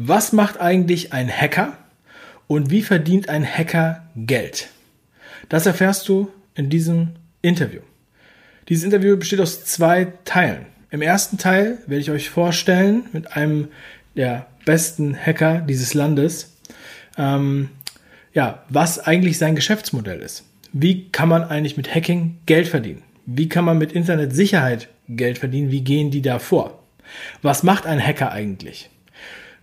Was 0.00 0.32
macht 0.32 0.60
eigentlich 0.60 1.12
ein 1.12 1.28
Hacker 1.28 1.76
und 2.46 2.70
wie 2.70 2.82
verdient 2.82 3.28
ein 3.28 3.44
Hacker 3.44 4.04
Geld? 4.14 4.68
Das 5.48 5.66
erfährst 5.66 6.08
du 6.08 6.30
in 6.54 6.70
diesem 6.70 7.16
Interview. 7.42 7.80
Dieses 8.68 8.84
Interview 8.84 9.16
besteht 9.16 9.40
aus 9.40 9.64
zwei 9.64 10.12
Teilen. 10.24 10.66
Im 10.92 11.02
ersten 11.02 11.36
Teil 11.36 11.78
werde 11.88 12.00
ich 12.00 12.12
euch 12.12 12.30
vorstellen 12.30 13.06
mit 13.12 13.32
einem 13.32 13.68
der 14.14 14.46
besten 14.64 15.16
Hacker 15.16 15.62
dieses 15.62 15.94
Landes, 15.94 16.56
ähm, 17.16 17.70
ja, 18.32 18.62
was 18.68 19.00
eigentlich 19.00 19.36
sein 19.36 19.56
Geschäftsmodell 19.56 20.20
ist. 20.20 20.44
Wie 20.72 21.08
kann 21.08 21.28
man 21.28 21.42
eigentlich 21.42 21.76
mit 21.76 21.92
Hacking 21.92 22.38
Geld 22.46 22.68
verdienen? 22.68 23.02
Wie 23.26 23.48
kann 23.48 23.64
man 23.64 23.78
mit 23.78 23.90
Internetsicherheit 23.90 24.90
Geld 25.08 25.38
verdienen? 25.38 25.72
Wie 25.72 25.82
gehen 25.82 26.12
die 26.12 26.22
da 26.22 26.38
vor? 26.38 26.84
Was 27.42 27.64
macht 27.64 27.84
ein 27.84 28.00
Hacker 28.00 28.30
eigentlich? 28.30 28.90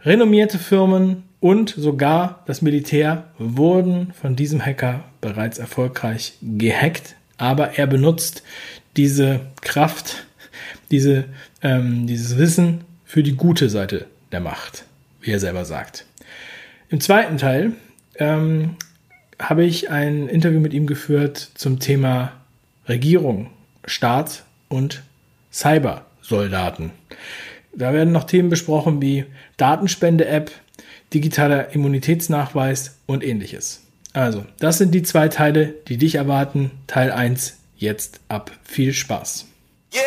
Renommierte 0.06 0.60
Firmen 0.60 1.24
und 1.40 1.74
sogar 1.76 2.44
das 2.46 2.62
Militär 2.62 3.26
wurden 3.40 4.14
von 4.14 4.36
diesem 4.36 4.64
Hacker 4.64 5.04
bereits 5.20 5.58
erfolgreich 5.58 6.34
gehackt, 6.44 7.16
aber 7.38 7.80
er 7.80 7.88
benutzt 7.88 8.44
diese 8.98 9.42
Kraft, 9.62 10.28
diese, 10.92 11.26
ähm, 11.64 12.06
dieses 12.06 12.38
Wissen 12.38 12.82
für 13.04 13.24
die 13.24 13.36
gute 13.36 13.68
Seite 13.68 14.06
der 14.32 14.42
Macht, 14.42 14.86
wie 15.22 15.32
er 15.32 15.40
selber 15.40 15.66
sagt. 15.66 16.06
Im 16.90 17.02
zweiten 17.02 17.38
Teil 17.40 17.72
ähm, 18.18 18.76
habe 19.40 19.66
ich 19.66 19.90
ein 19.90 20.28
Interview 20.28 20.60
mit 20.60 20.74
ihm 20.74 20.86
geführt 20.86 21.50
zum 21.56 21.80
Thema 21.80 22.32
Regierung, 22.88 23.50
Staat 23.86 24.44
und 24.70 25.02
Cybersoldaten. 25.52 26.92
Da 27.78 27.92
werden 27.92 28.14
noch 28.14 28.24
Themen 28.24 28.50
besprochen 28.50 29.02
wie 29.02 29.26
Datenspende-App, 29.58 30.50
digitaler 31.14 31.74
Immunitätsnachweis 31.74 32.98
und 33.06 33.24
ähnliches. 33.24 33.82
Also, 34.14 34.46
das 34.60 34.78
sind 34.78 34.96
die 34.96 35.04
zwei 35.04 35.28
Teile, 35.28 35.74
die 35.88 35.98
dich 35.98 36.16
erwarten. 36.16 36.72
Teil 36.88 37.12
1 37.12 37.58
jetzt 37.76 38.22
ab. 38.30 38.52
Viel 38.64 38.94
Spaß. 38.94 39.48
Yeah. 39.94 40.04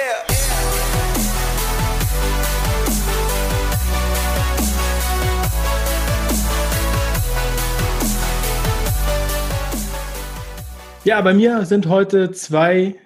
Ja, 11.04 11.20
bei 11.20 11.32
mir 11.32 11.64
sind 11.64 11.86
heute 11.86 12.32
zwei 12.32 12.96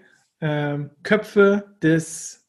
äh, 0.41 0.79
Köpfe 1.03 1.65
des 1.83 2.45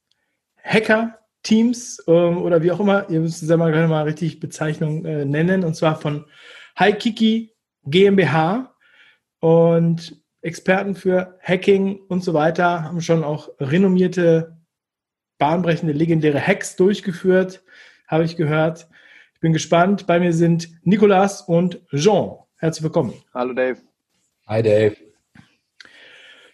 Hacker-Teams 1.43 2.03
ähm, 2.07 2.41
oder 2.41 2.61
wie 2.63 2.71
auch 2.71 2.79
immer, 2.79 3.09
ihr 3.09 3.19
müsst 3.19 3.43
es 3.43 3.49
ja 3.49 3.57
mal, 3.57 3.87
mal 3.87 4.03
richtig 4.03 4.39
Bezeichnung 4.39 5.05
äh, 5.05 5.25
nennen, 5.25 5.63
und 5.63 5.75
zwar 5.75 5.99
von 5.99 6.25
HiKiki 6.77 7.53
GmbH 7.85 8.73
und 9.39 10.21
Experten 10.41 10.95
für 10.95 11.37
Hacking 11.41 11.99
und 12.07 12.23
so 12.23 12.33
weiter 12.33 12.83
haben 12.83 13.01
schon 13.01 13.23
auch 13.23 13.49
renommierte, 13.59 14.57
bahnbrechende, 15.37 15.93
legendäre 15.93 16.45
Hacks 16.45 16.75
durchgeführt, 16.75 17.63
habe 18.07 18.25
ich 18.25 18.35
gehört. 18.35 18.87
Ich 19.33 19.39
bin 19.39 19.53
gespannt. 19.53 20.07
Bei 20.07 20.19
mir 20.19 20.33
sind 20.33 20.69
Nicolas 20.83 21.41
und 21.41 21.81
Jean. 21.93 22.37
Herzlich 22.57 22.83
willkommen. 22.83 23.13
Hallo 23.33 23.53
Dave. 23.53 23.77
Hi 24.47 24.61
Dave. 24.61 24.95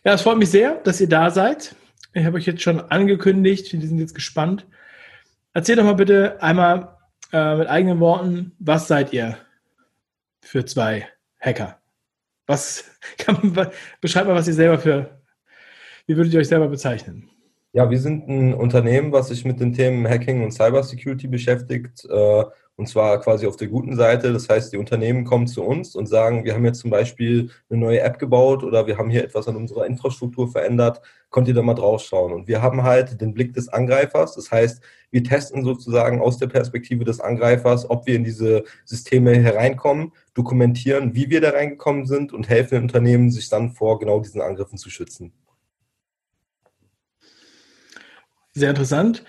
Ja, 0.04 0.14
es 0.14 0.22
freut 0.22 0.38
mich 0.38 0.50
sehr, 0.50 0.76
dass 0.76 1.02
ihr 1.02 1.10
da 1.10 1.30
seid. 1.30 1.76
Ich 2.14 2.26
habe 2.26 2.38
euch 2.38 2.46
jetzt 2.46 2.62
schon 2.64 2.80
angekündigt, 2.80 3.72
wir 3.72 3.88
sind 3.88 4.00
jetzt 4.00 4.16
gespannt. 4.16 4.66
Erzählt 5.54 5.80
doch 5.80 5.84
mal 5.84 5.94
bitte 5.94 6.42
einmal 6.42 6.98
äh, 7.32 7.56
mit 7.56 7.68
eigenen 7.68 8.00
Worten, 8.00 8.54
was 8.60 8.88
seid 8.88 9.14
ihr 9.14 9.38
für 10.42 10.66
zwei 10.66 11.08
Hacker? 11.40 11.80
Was 12.48 12.86
kann 13.18 13.38
man, 13.54 13.70
beschreibt 14.02 14.28
mal, 14.28 14.36
was 14.36 14.48
ihr 14.48 14.54
selber 14.54 14.80
für, 14.80 15.22
wie 16.08 16.18
würdet 16.18 16.34
ihr 16.34 16.40
euch 16.40 16.48
selber 16.48 16.68
bezeichnen? 16.68 17.30
Ja, 17.72 17.92
wir 17.92 18.00
sind 18.00 18.28
ein 18.28 18.56
Unternehmen, 18.56 19.12
was 19.12 19.28
sich 19.28 19.46
mit 19.46 19.60
den 19.60 19.74
Themen 19.74 20.08
Hacking 20.08 20.44
und 20.44 20.52
Cybersecurity 20.52 21.28
beschäftigt. 21.28 22.04
Äh, 22.06 22.44
und 22.80 22.88
zwar 22.88 23.20
quasi 23.20 23.46
auf 23.46 23.58
der 23.58 23.68
guten 23.68 23.96
Seite. 23.96 24.32
Das 24.34 24.48
heißt, 24.48 24.72
die 24.72 24.78
Unternehmen 24.78 25.26
kommen 25.26 25.48
zu 25.48 25.64
uns 25.64 25.96
und 25.96 26.08
sagen, 26.08 26.46
wir 26.46 26.56
haben 26.56 26.66
jetzt 26.66 26.80
zum 26.80 26.90
Beispiel 26.90 27.52
eine 27.70 27.80
neue 27.80 28.00
App 28.00 28.18
gebaut 28.18 28.64
oder 28.64 28.88
wir 28.88 28.98
haben 28.98 29.10
hier 29.10 29.24
etwas 29.24 29.48
an 29.50 29.58
unserer 29.58 29.86
Infrastruktur 29.86 30.50
verändert. 30.50 31.02
Konnt 31.30 31.48
ihr 31.48 31.54
da 31.54 31.62
mal 31.62 31.76
drauf 31.76 32.02
schauen? 32.02 32.34
Und 32.34 32.48
wir 32.48 32.62
haben 32.62 32.84
halt 32.84 33.22
den 33.22 33.34
Blick 33.34 33.54
des 33.54 33.70
Angreifers. 33.70 34.34
Das 34.36 34.52
heißt, 34.52 34.82
wir 35.12 35.24
testen 35.24 35.64
sozusagen 35.64 36.22
aus 36.22 36.38
der 36.38 36.48
Perspektive 36.48 37.04
des 37.04 37.20
Angreifers, 37.20 37.90
ob 37.90 38.08
wir 38.08 38.16
in 38.16 38.24
diese 38.24 38.64
Systeme 38.86 39.36
hereinkommen, 39.36 40.12
dokumentieren, 40.34 41.14
wie 41.14 41.30
wir 41.30 41.42
da 41.42 41.52
reingekommen 41.52 42.06
sind 42.06 42.34
und 42.34 42.50
helfen 42.50 42.76
den 42.76 42.84
Unternehmen, 42.84 43.30
sich 43.30 43.50
dann 43.50 43.72
vor 43.72 44.00
genau 44.00 44.20
diesen 44.20 44.42
Angriffen 44.42 44.78
zu 44.78 44.90
schützen. 44.90 45.32
Sehr 48.54 48.72
interessant. 48.72 49.24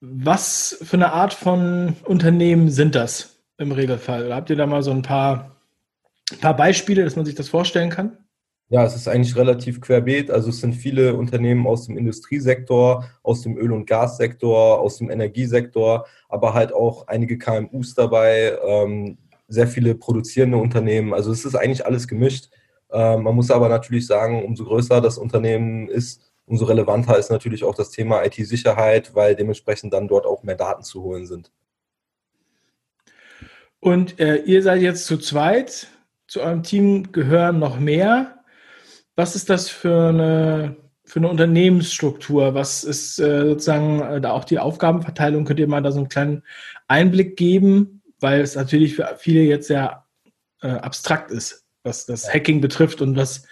Was 0.00 0.78
für 0.82 0.96
eine 0.96 1.12
Art 1.12 1.34
von 1.34 1.96
Unternehmen 2.04 2.70
sind 2.70 2.94
das 2.94 3.42
im 3.58 3.72
Regelfall? 3.72 4.34
Habt 4.34 4.48
ihr 4.48 4.56
da 4.56 4.66
mal 4.66 4.82
so 4.82 4.90
ein 4.90 5.02
paar, 5.02 5.56
paar 6.40 6.56
Beispiele, 6.56 7.04
dass 7.04 7.16
man 7.16 7.26
sich 7.26 7.34
das 7.34 7.50
vorstellen 7.50 7.90
kann? 7.90 8.16
Ja, 8.70 8.84
es 8.84 8.94
ist 8.94 9.08
eigentlich 9.08 9.34
relativ 9.34 9.80
querbeet. 9.80 10.30
Also 10.30 10.50
es 10.50 10.60
sind 10.60 10.74
viele 10.74 11.16
Unternehmen 11.16 11.66
aus 11.66 11.86
dem 11.86 11.98
Industriesektor, 11.98 13.04
aus 13.24 13.42
dem 13.42 13.58
Öl- 13.58 13.72
und 13.72 13.86
Gassektor, 13.86 14.78
aus 14.78 14.98
dem 14.98 15.10
Energiesektor, 15.10 16.06
aber 16.28 16.54
halt 16.54 16.72
auch 16.72 17.08
einige 17.08 17.36
KMUs 17.36 17.94
dabei, 17.94 18.56
ähm, 18.64 19.18
sehr 19.48 19.66
viele 19.66 19.96
produzierende 19.96 20.56
Unternehmen. 20.56 21.12
Also 21.12 21.32
es 21.32 21.44
ist 21.44 21.56
eigentlich 21.56 21.84
alles 21.84 22.06
gemischt. 22.06 22.50
Ähm, 22.92 23.24
man 23.24 23.34
muss 23.34 23.50
aber 23.50 23.68
natürlich 23.68 24.06
sagen, 24.06 24.44
umso 24.44 24.64
größer 24.64 25.00
das 25.00 25.18
Unternehmen 25.18 25.88
ist, 25.88 26.22
umso 26.46 26.64
relevanter 26.64 27.18
ist 27.18 27.30
natürlich 27.30 27.64
auch 27.64 27.74
das 27.74 27.90
Thema 27.90 28.24
IT-Sicherheit, 28.24 29.16
weil 29.16 29.34
dementsprechend 29.34 29.92
dann 29.92 30.06
dort 30.06 30.26
auch 30.26 30.44
mehr 30.44 30.54
Daten 30.54 30.84
zu 30.84 31.02
holen 31.02 31.26
sind. 31.26 31.50
Und 33.80 34.20
äh, 34.20 34.36
ihr 34.36 34.62
seid 34.62 34.80
jetzt 34.80 35.06
zu 35.06 35.18
zweit, 35.18 35.88
zu 36.28 36.40
eurem 36.40 36.62
Team 36.62 37.10
gehören 37.10 37.58
noch 37.58 37.80
mehr. 37.80 38.36
Was 39.16 39.36
ist 39.36 39.50
das 39.50 39.68
für 39.68 40.08
eine, 40.08 40.76
für 41.04 41.18
eine 41.18 41.28
Unternehmensstruktur? 41.28 42.54
Was 42.54 42.84
ist 42.84 43.18
äh, 43.18 43.46
sozusagen 43.46 44.00
äh, 44.00 44.20
da 44.20 44.32
auch 44.32 44.44
die 44.44 44.58
Aufgabenverteilung? 44.58 45.44
Könnt 45.44 45.60
ihr 45.60 45.68
mal 45.68 45.82
da 45.82 45.92
so 45.92 45.98
einen 45.98 46.08
kleinen 46.08 46.42
Einblick 46.88 47.36
geben? 47.36 48.02
Weil 48.20 48.40
es 48.40 48.54
natürlich 48.54 48.96
für 48.96 49.16
viele 49.18 49.42
jetzt 49.42 49.68
sehr 49.68 50.04
äh, 50.62 50.68
abstrakt 50.68 51.30
ist, 51.30 51.64
was 51.82 52.06
das 52.06 52.32
Hacking 52.32 52.60
betrifft 52.60 53.00
und 53.00 53.16
was 53.16 53.46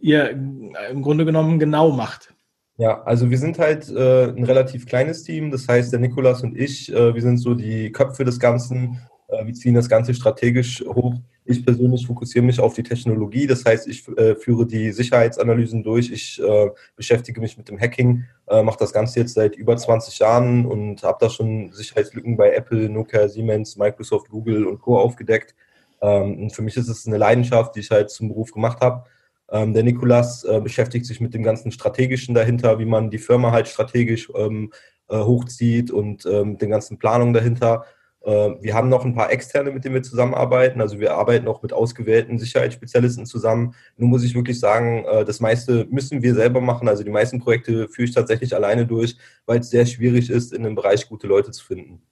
ihr 0.00 0.30
im 0.30 1.02
Grunde 1.02 1.24
genommen 1.24 1.58
genau 1.58 1.90
macht. 1.90 2.34
Ja, 2.78 3.02
also 3.04 3.30
wir 3.30 3.38
sind 3.38 3.58
halt 3.58 3.88
äh, 3.90 4.28
ein 4.28 4.44
relativ 4.44 4.86
kleines 4.86 5.22
Team. 5.22 5.50
Das 5.50 5.68
heißt, 5.68 5.92
der 5.92 6.00
Nikolas 6.00 6.42
und 6.42 6.58
ich, 6.58 6.92
äh, 6.92 7.14
wir 7.14 7.22
sind 7.22 7.38
so 7.38 7.54
die 7.54 7.92
Köpfe 7.92 8.24
des 8.24 8.40
Ganzen. 8.40 9.00
Äh, 9.28 9.46
wir 9.46 9.54
ziehen 9.54 9.74
das 9.74 9.88
Ganze 9.88 10.14
strategisch 10.14 10.82
hoch. 10.84 11.14
Ich 11.44 11.64
persönlich 11.64 12.06
fokussiere 12.06 12.44
mich 12.44 12.60
auf 12.60 12.74
die 12.74 12.84
Technologie. 12.84 13.46
Das 13.46 13.64
heißt, 13.64 13.88
ich 13.88 14.06
äh, 14.16 14.36
führe 14.36 14.66
die 14.66 14.92
Sicherheitsanalysen 14.92 15.82
durch. 15.82 16.10
Ich 16.10 16.40
äh, 16.40 16.70
beschäftige 16.94 17.40
mich 17.40 17.58
mit 17.58 17.68
dem 17.68 17.80
Hacking, 17.80 18.24
äh, 18.46 18.62
mache 18.62 18.78
das 18.78 18.92
Ganze 18.92 19.20
jetzt 19.20 19.34
seit 19.34 19.56
über 19.56 19.76
20 19.76 20.18
Jahren 20.20 20.66
und 20.66 21.02
habe 21.02 21.18
da 21.20 21.30
schon 21.30 21.72
Sicherheitslücken 21.72 22.36
bei 22.36 22.52
Apple, 22.54 22.88
Nokia, 22.88 23.28
Siemens, 23.28 23.76
Microsoft, 23.76 24.28
Google 24.28 24.66
und 24.66 24.80
Co. 24.80 24.98
aufgedeckt. 24.98 25.54
Ähm, 26.00 26.42
und 26.42 26.52
für 26.52 26.62
mich 26.62 26.76
ist 26.76 26.88
es 26.88 27.06
eine 27.06 27.16
Leidenschaft, 27.16 27.74
die 27.74 27.80
ich 27.80 27.90
halt 27.90 28.10
zum 28.10 28.28
Beruf 28.28 28.52
gemacht 28.52 28.80
habe. 28.80 29.04
Ähm, 29.50 29.74
der 29.74 29.82
Nikolas 29.82 30.44
äh, 30.44 30.60
beschäftigt 30.60 31.06
sich 31.06 31.20
mit 31.20 31.34
dem 31.34 31.42
ganzen 31.42 31.72
Strategischen 31.72 32.34
dahinter, 32.34 32.78
wie 32.78 32.86
man 32.86 33.10
die 33.10 33.18
Firma 33.18 33.52
halt 33.52 33.68
strategisch 33.68 34.30
ähm, 34.34 34.72
äh, 35.08 35.18
hochzieht 35.18 35.90
und 35.90 36.24
ähm, 36.24 36.56
den 36.56 36.70
ganzen 36.70 36.98
Planungen 36.98 37.34
dahinter. 37.34 37.84
Äh, 38.24 38.54
wir 38.60 38.74
haben 38.74 38.88
noch 38.88 39.04
ein 39.04 39.14
paar 39.14 39.30
Externe, 39.30 39.70
mit 39.70 39.84
denen 39.84 39.94
wir 39.94 40.02
zusammenarbeiten. 40.02 40.80
Also 40.80 41.00
wir 41.00 41.14
arbeiten 41.14 41.48
auch 41.48 41.62
mit 41.62 41.72
ausgewählten 41.72 42.38
Sicherheitsspezialisten 42.38 43.26
zusammen. 43.26 43.74
Nun 43.96 44.10
muss 44.10 44.24
ich 44.24 44.34
wirklich 44.34 44.60
sagen, 44.60 45.04
äh, 45.04 45.24
das 45.24 45.40
meiste 45.40 45.86
müssen 45.90 46.22
wir 46.22 46.34
selber 46.34 46.60
machen. 46.60 46.88
Also 46.88 47.02
die 47.02 47.10
meisten 47.10 47.40
Projekte 47.40 47.88
führe 47.88 48.08
ich 48.08 48.14
tatsächlich 48.14 48.54
alleine 48.54 48.86
durch, 48.86 49.16
weil 49.46 49.60
es 49.60 49.70
sehr 49.70 49.86
schwierig 49.86 50.30
ist, 50.30 50.52
in 50.52 50.62
dem 50.62 50.74
Bereich 50.74 51.08
gute 51.08 51.26
Leute 51.26 51.50
zu 51.50 51.64
finden. 51.64 52.02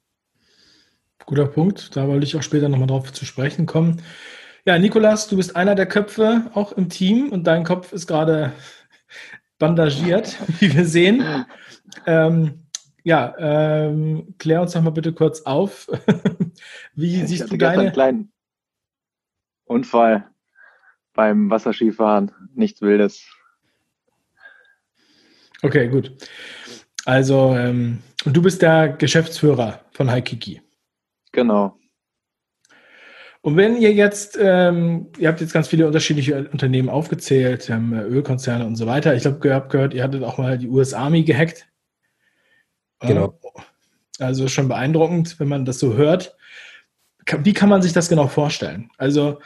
Guter 1.27 1.47
Punkt. 1.47 1.95
Da 1.97 2.09
wollte 2.09 2.27
ich 2.27 2.37
auch 2.37 2.43
später 2.43 2.69
nochmal 2.69 2.89
drauf 2.89 3.13
zu 3.13 3.25
sprechen 3.25 3.67
kommen. 3.67 4.03
Ja, 4.65 4.79
Nikolas, 4.79 5.29
du 5.29 5.37
bist 5.37 5.57
einer 5.57 5.75
der 5.75 5.87
Köpfe 5.87 6.51
auch 6.55 6.73
im 6.73 6.89
Team 6.89 7.31
und 7.31 7.47
dein 7.47 7.65
Kopf 7.65 7.93
ist 7.93 8.07
gerade 8.07 8.53
bandagiert, 9.59 10.37
wie 10.59 10.75
wir 10.75 10.85
sehen. 10.85 11.47
Ähm, 12.07 12.67
ja, 13.05 13.35
ähm, 13.39 14.35
klär 14.39 14.61
uns 14.63 14.73
doch 14.73 14.83
mal 14.83 14.91
bitte 14.91 15.13
kurz 15.13 15.43
auf. 15.43 15.89
wie 16.95 17.23
ich 17.23 17.29
siehst 17.29 17.53
du 17.53 17.57
deine... 17.57 17.83
einen 17.83 17.93
kleinen 17.93 18.33
Unfall 19.65 20.29
beim 21.15 21.51
Wasserskifahren. 21.51 22.33
Nichts 22.55 22.83
Wildes. 22.83 23.25
Okay, 25.63 25.89
gut. 25.89 26.13
Also, 27.05 27.55
ähm, 27.57 27.99
du 28.25 28.43
bist 28.43 28.63
der 28.63 28.89
Geschäftsführer 28.89 29.81
von 29.93 30.11
Haikiki. 30.11 30.63
Genau. 31.33 31.79
Und 33.43 33.57
wenn 33.57 33.77
ihr 33.77 33.93
jetzt, 33.93 34.39
ähm, 34.41 35.07
ihr 35.19 35.29
habt 35.29 35.41
jetzt 35.41 35.55
ganz 35.55 35.69
viele 35.69 35.87
unterschiedliche 35.87 36.49
Unternehmen 36.51 36.91
aufgezählt, 36.91 37.71
ähm, 37.71 37.95
Ölkonzerne 37.95 38.67
und 38.67 38.77
so 38.77 38.87
weiter. 38.87 39.15
Ich 39.15 39.23
glaube, 39.23 39.49
ihr 39.49 39.55
habt 39.55 39.71
gehört, 39.71 39.95
ihr 39.95 40.03
hattet 40.03 40.23
auch 40.25 40.37
mal 40.37 40.59
die 40.59 40.69
US 40.69 40.93
Army 40.93 41.23
gehackt. 41.23 41.70
Genau. 43.01 43.39
Also 44.19 44.49
schon 44.49 44.69
beeindruckend, 44.69 45.41
wenn 45.41 45.49
man 45.49 45.65
das 45.65 45.79
so 45.79 45.95
hört. 45.95 46.37
Wie 47.39 47.55
kann 47.55 47.69
man 47.69 47.83
sich 47.83 47.93
das 47.93 48.09
genau 48.09 48.27
vorstellen? 48.27 48.91
Also, 48.99 49.39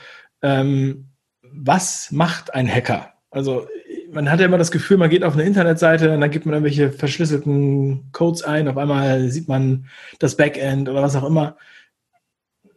ähm, 0.42 1.08
was 1.42 2.10
macht 2.10 2.54
ein 2.54 2.68
Hacker? 2.68 3.12
Also, 3.30 3.66
man 4.12 4.30
hat 4.30 4.40
ja 4.40 4.46
immer 4.46 4.58
das 4.58 4.70
Gefühl, 4.70 4.96
man 4.96 5.10
geht 5.10 5.24
auf 5.24 5.34
eine 5.34 5.42
Internetseite 5.42 6.12
und 6.12 6.20
dann 6.20 6.30
gibt 6.30 6.46
man 6.46 6.54
irgendwelche 6.54 6.92
verschlüsselten 6.92 8.10
Codes 8.12 8.42
ein, 8.42 8.68
auf 8.68 8.76
einmal 8.76 9.28
sieht 9.28 9.48
man 9.48 9.86
das 10.18 10.36
Backend 10.36 10.88
oder 10.88 11.02
was 11.02 11.16
auch 11.16 11.24
immer. 11.24 11.56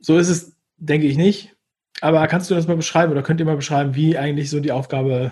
So 0.02 0.18
ist 0.18 0.30
es 0.30 0.58
denke 0.78 1.08
ich 1.08 1.18
nicht. 1.18 1.56
Aber 2.02 2.26
kannst 2.28 2.50
du 2.50 2.56
das 2.56 2.68
mal 2.68 2.78
beschreiben 2.78 3.12
oder 3.12 3.24
könnt 3.24 3.40
ihr 3.40 3.46
mal 3.46 3.56
beschreiben, 3.56 3.96
wie 3.96 4.18
eigentlich 4.18 4.50
so 4.50 4.60
die 4.60 4.72
Aufgabe 4.72 5.32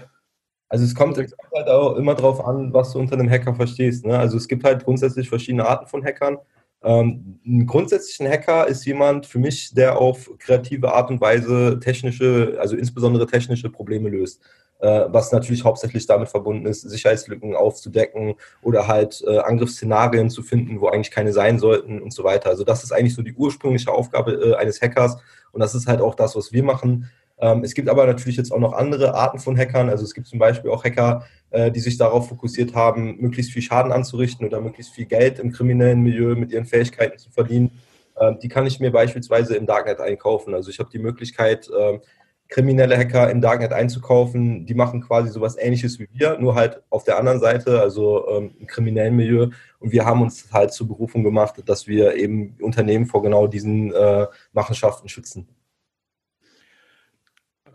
also 0.70 0.84
es 0.84 0.96
kommt, 0.96 1.18
es 1.18 1.36
kommt 1.36 1.54
halt 1.54 1.70
auch 1.70 1.96
immer 1.96 2.16
darauf 2.16 2.44
an, 2.46 2.74
was 2.74 2.92
du 2.92 3.00
unter 3.00 3.16
einem 3.16 3.30
Hacker 3.30 3.54
verstehst. 3.54 4.06
Ne? 4.06 4.18
Also 4.18 4.38
es 4.38 4.48
gibt 4.48 4.64
halt 4.64 4.84
grundsätzlich 4.84 5.30
verschiedene 5.30 5.68
Arten 5.68 5.88
von 5.88 6.04
Hackern. 6.04 6.38
Ähm, 6.84 7.40
ein 7.46 7.66
grundsätzlicher 7.66 8.30
Hacker 8.30 8.68
ist 8.68 8.86
jemand 8.86 9.26
für 9.26 9.40
mich, 9.40 9.74
der 9.74 9.98
auf 9.98 10.30
kreative 10.40 10.94
Art 10.94 11.10
und 11.10 11.22
Weise 11.22 11.80
technische, 11.80 12.58
also 12.60 12.76
insbesondere 12.76 13.26
technische 13.26 13.70
Probleme 13.70 14.10
löst. 14.10 14.42
Äh, 14.80 15.06
was 15.08 15.32
natürlich 15.32 15.64
hauptsächlich 15.64 16.06
damit 16.06 16.28
verbunden 16.28 16.66
ist, 16.66 16.82
Sicherheitslücken 16.82 17.56
aufzudecken 17.56 18.36
oder 18.62 18.88
halt 18.88 19.24
äh, 19.26 19.40
Angriffsszenarien 19.40 20.30
zu 20.30 20.44
finden, 20.44 20.82
wo 20.82 20.90
eigentlich 20.90 21.12
keine 21.12 21.32
sein 21.32 21.60
sollten 21.60 22.02
und 22.02 22.14
so 22.14 22.26
weiter. 22.26 22.50
Also 22.50 22.66
das 22.66 22.84
ist 22.84 22.92
eigentlich 22.92 23.16
so 23.16 23.22
die 23.22 23.34
ursprüngliche 23.34 23.92
Aufgabe 23.92 24.34
äh, 24.34 24.56
eines 24.56 24.82
Hackers 24.82 25.18
und 25.54 25.62
das 25.62 25.76
ist 25.76 25.88
halt 25.88 26.02
auch 26.02 26.14
das, 26.14 26.36
was 26.36 26.52
wir 26.52 26.64
machen. 26.64 27.10
Ähm, 27.38 27.64
es 27.64 27.74
gibt 27.74 27.90
aber 27.90 28.06
natürlich 28.06 28.38
jetzt 28.38 28.52
auch 28.52 28.60
noch 28.60 28.74
andere 28.74 29.14
Arten 29.14 29.40
von 29.40 29.58
Hackern. 29.58 29.90
Also 29.90 30.04
es 30.04 30.14
gibt 30.14 30.28
zum 30.28 30.40
Beispiel 30.40 30.72
auch 30.72 30.84
Hacker, 30.84 31.26
äh, 31.50 31.72
die 31.72 31.80
sich 31.80 31.98
darauf 31.98 32.30
fokussiert 32.30 32.74
haben, 32.76 33.18
möglichst 33.18 33.52
viel 33.52 33.62
Schaden 33.62 33.92
anzurichten 33.92 34.46
oder 34.46 34.62
möglichst 34.62 34.94
viel 34.94 35.06
Geld 35.06 35.40
im 35.40 35.52
kriminellen 35.52 36.02
Milieu 36.02 36.36
mit 36.36 36.52
ihren 36.52 36.66
Fähigkeiten 36.66 37.18
zu 37.18 37.30
verdienen. 37.32 37.72
Ähm, 38.20 38.40
die 38.42 38.48
kann 38.48 38.66
ich 38.66 38.80
mir 38.80 38.92
beispielsweise 38.92 39.56
im 39.56 39.66
Darknet 39.66 40.00
einkaufen. 40.00 40.54
Also 40.54 40.70
ich 40.70 40.80
habe 40.80 40.90
die 40.90 41.00
Möglichkeit, 41.00 41.70
ähm, 41.78 42.02
kriminelle 42.48 42.98
Hacker 42.98 43.30
im 43.32 43.42
Darknet 43.42 43.74
einzukaufen. 43.74 44.66
Die 44.66 44.74
machen 44.76 45.02
quasi 45.02 45.30
sowas 45.30 45.58
ähnliches 45.58 46.00
wie 46.00 46.08
wir, 46.14 46.38
nur 46.38 46.56
halt 46.56 46.82
auf 46.90 47.04
der 47.04 47.18
anderen 47.18 47.40
Seite, 47.40 47.82
also 47.82 48.28
ähm, 48.30 48.56
im 48.60 48.68
kriminellen 48.68 49.16
Milieu. 49.16 49.50
Und 49.80 49.92
wir 49.92 50.06
haben 50.06 50.22
uns 50.22 50.52
halt 50.54 50.72
zur 50.72 50.88
Berufung 50.88 51.24
gemacht, 51.24 51.62
dass 51.66 51.88
wir 51.88 52.16
eben 52.16 52.56
Unternehmen 52.62 53.08
vor 53.08 53.22
genau 53.24 53.48
diesen 53.48 53.92
äh, 53.94 54.28
Machenschaften 54.54 55.10
schützen. 55.10 55.48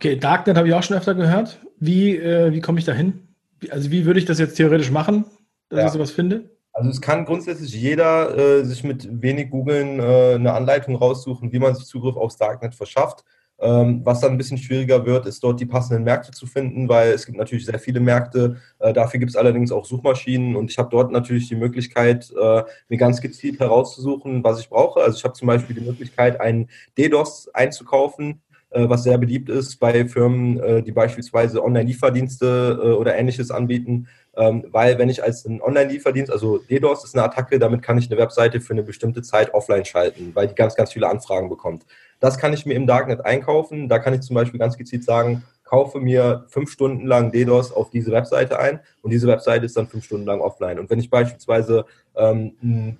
Okay, 0.01 0.17
Darknet 0.17 0.57
habe 0.57 0.67
ich 0.67 0.73
auch 0.73 0.83
schon 0.83 0.97
öfter 0.97 1.15
gehört. 1.15 1.61
Wie, 1.79 2.17
äh, 2.17 2.55
wie 2.55 2.63
komme 2.63 2.79
ich 2.79 2.87
da 2.87 2.95
hin? 2.95 3.29
Also 3.69 3.91
wie 3.91 4.07
würde 4.07 4.19
ich 4.19 4.25
das 4.25 4.39
jetzt 4.39 4.55
theoretisch 4.55 4.91
machen, 4.91 5.27
dass 5.69 5.79
ja. 5.79 5.87
ich 5.89 5.93
sowas 5.93 6.11
finde? 6.11 6.49
Also 6.73 6.89
es 6.89 7.03
kann 7.03 7.27
grundsätzlich 7.27 7.75
jeder 7.75 8.35
äh, 8.35 8.65
sich 8.65 8.83
mit 8.83 9.07
wenig 9.21 9.51
Googeln 9.51 10.01
äh, 10.01 10.37
eine 10.37 10.55
Anleitung 10.55 10.97
raussuchen, 10.97 11.53
wie 11.53 11.59
man 11.59 11.75
sich 11.75 11.85
Zugriff 11.85 12.17
aufs 12.17 12.39
Darknet 12.39 12.75
verschafft. 12.75 13.27
Ähm, 13.59 14.01
was 14.03 14.21
dann 14.21 14.31
ein 14.31 14.39
bisschen 14.39 14.57
schwieriger 14.57 15.05
wird, 15.05 15.27
ist 15.27 15.45
dort 15.45 15.61
die 15.61 15.67
passenden 15.67 16.05
Märkte 16.05 16.31
zu 16.31 16.47
finden, 16.47 16.89
weil 16.89 17.11
es 17.11 17.27
gibt 17.27 17.37
natürlich 17.37 17.67
sehr 17.67 17.79
viele 17.79 18.01
Märkte. 18.01 18.57
Äh, 18.79 18.95
dafür 18.95 19.21
gibt 19.21 19.33
es 19.33 19.37
allerdings 19.37 19.71
auch 19.71 19.85
Suchmaschinen 19.85 20.57
und 20.57 20.71
ich 20.71 20.79
habe 20.79 20.89
dort 20.91 21.13
natürlich 21.13 21.49
die 21.49 21.57
Möglichkeit, 21.57 22.33
äh, 22.41 22.63
mir 22.89 22.97
ganz 22.97 23.21
gezielt 23.21 23.61
herauszusuchen, 23.61 24.43
was 24.43 24.61
ich 24.61 24.71
brauche. 24.71 25.01
Also 25.01 25.19
ich 25.19 25.25
habe 25.25 25.35
zum 25.35 25.47
Beispiel 25.47 25.77
die 25.77 25.85
Möglichkeit, 25.85 26.41
einen 26.41 26.71
DDoS 26.97 27.51
einzukaufen, 27.53 28.41
was 28.71 29.03
sehr 29.03 29.19
beliebt 29.19 29.49
ist 29.49 29.77
bei 29.77 30.07
Firmen, 30.07 30.61
äh, 30.61 30.83
die 30.83 30.93
beispielsweise 30.93 31.63
Online-Lieferdienste 31.63 32.81
äh, 32.83 32.87
oder 32.93 33.17
ähnliches 33.17 33.51
anbieten. 33.51 34.09
Ähm, 34.37 34.65
weil 34.71 34.97
wenn 34.99 35.09
ich 35.09 35.23
als 35.23 35.45
ein 35.45 35.61
Online-Lieferdienst, 35.61 36.31
also 36.31 36.59
DDoS 36.59 37.05
ist 37.05 37.17
eine 37.17 37.25
Attacke, 37.25 37.59
damit 37.59 37.83
kann 37.83 37.99
ich 37.99 38.09
eine 38.11 38.21
Webseite 38.21 38.61
für 38.61 38.73
eine 38.73 38.85
bestimmte 38.85 39.23
Zeit 39.23 39.53
offline 39.55 39.85
schalten, 39.85 40.31
weil 40.35 40.47
die 40.47 40.55
ganz, 40.55 40.77
ganz 40.77 40.93
viele 40.93 41.09
Anfragen 41.09 41.49
bekommt. 41.49 41.85
Das 42.21 42.39
kann 42.39 42.53
ich 42.53 42.65
mir 42.65 42.75
im 42.75 42.87
Darknet 42.87 43.25
einkaufen. 43.25 43.89
Da 43.89 43.99
kann 43.99 44.15
ich 44.15 44.21
zum 44.21 44.35
Beispiel 44.35 44.61
ganz 44.61 44.77
gezielt 44.77 45.05
sagen, 45.05 45.43
kaufe 45.65 45.99
mir 45.99 46.47
fünf 46.49 46.71
Stunden 46.71 47.07
lang 47.07 47.33
DDoS 47.33 47.73
auf 47.73 47.91
diese 47.91 48.13
Webseite 48.13 48.59
ein 48.59 48.81
und 49.03 49.11
diese 49.11 49.27
Webseite 49.27 49.67
ist 49.67 49.77
dann 49.77 49.89
fünf 49.89 50.05
Stunden 50.05 50.27
lang 50.27 50.41
offline. 50.41 50.79
Und 50.79 50.91
wenn 50.91 50.99
ich 50.99 51.11
beispielsweise 51.11 51.87
ähm, 52.17 52.97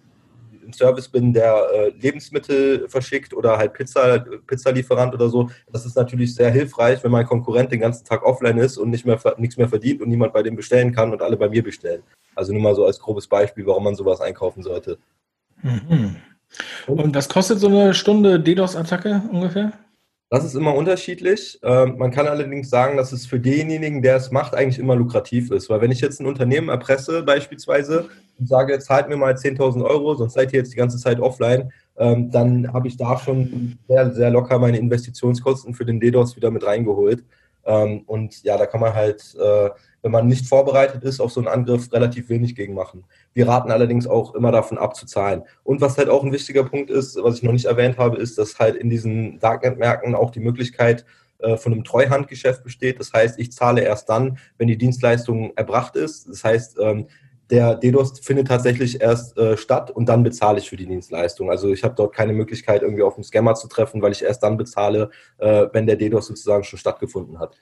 ein 0.65 0.73
Service 0.73 1.09
bin, 1.09 1.33
der 1.33 1.67
äh, 1.73 1.89
Lebensmittel 1.91 2.89
verschickt 2.89 3.35
oder 3.35 3.59
halt 3.59 3.73
Pizza, 3.73 4.25
Pizzalieferant 4.47 5.15
oder 5.15 5.29
so, 5.29 5.51
das 5.73 5.87
ist 5.87 5.97
natürlich 5.97 6.35
sehr 6.35 6.51
hilfreich, 6.51 7.03
wenn 7.03 7.11
mein 7.11 7.27
Konkurrent 7.27 7.73
den 7.73 7.81
ganzen 7.81 8.05
Tag 8.05 8.25
offline 8.25 8.59
ist 8.59 8.79
und 8.79 8.91
nicht 8.91 9.07
mehr, 9.07 9.19
nichts 9.39 9.57
mehr 9.57 9.69
verdient 9.69 10.03
und 10.03 10.09
niemand 10.09 10.33
bei 10.33 10.43
dem 10.43 10.57
bestellen 10.57 10.93
kann 10.93 11.13
und 11.13 11.23
alle 11.23 11.37
bei 11.37 11.49
mir 11.49 11.63
bestellen. 11.63 12.03
Also 12.35 12.53
nur 12.53 12.63
mal 12.63 12.75
so 12.75 12.87
als 12.87 12.99
grobes 12.99 13.27
Beispiel, 13.27 13.67
warum 13.67 13.85
man 13.85 13.95
sowas 13.95 14.21
einkaufen 14.21 14.63
sollte. 14.63 14.99
Mhm. 15.63 16.17
Und 16.87 17.15
was 17.15 17.29
kostet 17.29 17.61
so 17.61 17.69
eine 17.69 17.95
Stunde 17.95 18.41
DDoS-Attacke 18.41 19.23
ungefähr? 19.31 19.73
Das 20.33 20.45
ist 20.45 20.55
immer 20.55 20.77
unterschiedlich. 20.77 21.59
Ähm, 21.65 21.99
man 21.99 22.13
kann 22.13 22.29
allerdings 22.29 22.71
sagen, 22.71 22.97
dass 22.97 23.11
es 23.11 23.27
für 23.27 23.41
denjenigen, 23.41 24.01
der 24.01 24.15
es 24.15 24.31
macht, 24.31 24.55
eigentlich 24.55 24.79
immer 24.79 24.95
lukrativ 24.95 25.51
ist. 25.51 25.69
Weil 25.69 25.81
wenn 25.81 25.91
ich 25.91 26.01
jetzt 26.01 26.21
ein 26.21 26.27
Unternehmen 26.27 26.69
erpresse 26.69 27.25
beispielsweise 27.25 28.09
und 28.41 28.47
sage, 28.47 28.79
zahlt 28.81 29.09
mir 29.09 29.17
mal 29.17 29.35
10.000 29.35 29.85
Euro, 29.85 30.15
sonst 30.15 30.33
seid 30.33 30.53
ihr 30.53 30.59
jetzt 30.59 30.73
die 30.73 30.79
ganze 30.79 30.99
Zeit 30.99 31.21
offline, 31.21 31.71
ähm, 31.99 32.31
dann 32.31 32.73
habe 32.73 32.89
ich 32.89 32.97
da 32.97 33.19
schon 33.19 33.79
sehr, 33.87 34.11
sehr 34.13 34.31
locker 34.31 34.59
meine 34.59 34.79
Investitionskosten 34.79 35.75
für 35.75 35.85
den 35.85 36.01
DDoS 36.01 36.35
wieder 36.37 36.51
mit 36.51 36.65
reingeholt. 36.67 37.23
Ähm, 37.67 38.03
und 38.07 38.43
ja, 38.43 38.57
da 38.57 38.65
kann 38.65 38.81
man 38.81 38.95
halt, 38.95 39.37
äh, 39.39 39.69
wenn 40.01 40.11
man 40.11 40.27
nicht 40.27 40.47
vorbereitet 40.47 41.05
ist 41.05 41.21
auf 41.21 41.31
so 41.31 41.41
einen 41.41 41.49
Angriff, 41.49 41.93
relativ 41.93 42.31
wenig 42.31 42.57
gegen 42.57 42.73
machen. 42.73 43.05
Wir 43.35 43.47
raten 43.47 43.71
allerdings 43.71 44.07
auch 44.07 44.35
immer 44.35 44.51
davon 44.51 44.79
abzuzahlen. 44.79 45.43
Und 45.63 45.83
was 45.83 45.99
halt 45.99 46.09
auch 46.09 46.25
ein 46.25 46.33
wichtiger 46.33 46.65
Punkt 46.65 46.91
ist, 46.91 47.23
was 47.23 47.37
ich 47.37 47.43
noch 47.43 47.53
nicht 47.53 47.67
erwähnt 47.67 47.99
habe, 47.99 48.17
ist, 48.17 48.39
dass 48.39 48.59
halt 48.59 48.77
in 48.77 48.89
diesen 48.89 49.39
Darknet-Märkten 49.41 50.15
auch 50.15 50.31
die 50.31 50.41
Möglichkeit 50.41 51.05
äh, 51.41 51.59
von 51.59 51.73
einem 51.73 51.85
Treuhandgeschäft 51.85 52.65
besteht. 52.65 52.99
Das 52.99 53.13
heißt, 53.13 53.39
ich 53.39 53.53
zahle 53.53 53.83
erst 53.83 54.09
dann, 54.09 54.39
wenn 54.57 54.69
die 54.69 54.79
Dienstleistung 54.79 55.53
erbracht 55.57 55.97
ist. 55.97 56.29
Das 56.29 56.45
heißt, 56.45 56.79
ähm, 56.81 57.07
der 57.51 57.75
DDoS 57.75 58.21
findet 58.21 58.49
tatsächlich 58.49 59.01
erst 59.01 59.37
äh, 59.37 59.57
statt 59.57 59.91
und 59.91 60.09
dann 60.09 60.23
bezahle 60.23 60.59
ich 60.59 60.69
für 60.69 60.77
die 60.77 60.87
Dienstleistung. 60.87 61.51
Also 61.51 61.73
ich 61.73 61.83
habe 61.83 61.95
dort 61.97 62.15
keine 62.15 62.33
Möglichkeit, 62.33 62.83
irgendwie 62.83 63.03
auf 63.03 63.17
einen 63.17 63.25
Scammer 63.25 63.55
zu 63.55 63.69
treffen, 63.69 64.03
weil 64.03 64.13
ich 64.13 64.23
erst 64.23 64.43
dann 64.43 64.57
bezahle, 64.57 65.11
äh, 65.39 65.67
wenn 65.73 65.87
der 65.87 65.97
DDoS 65.97 66.27
sozusagen 66.27 66.65
schon 66.65 66.79
stattgefunden 66.79 67.39
hat. 67.39 67.57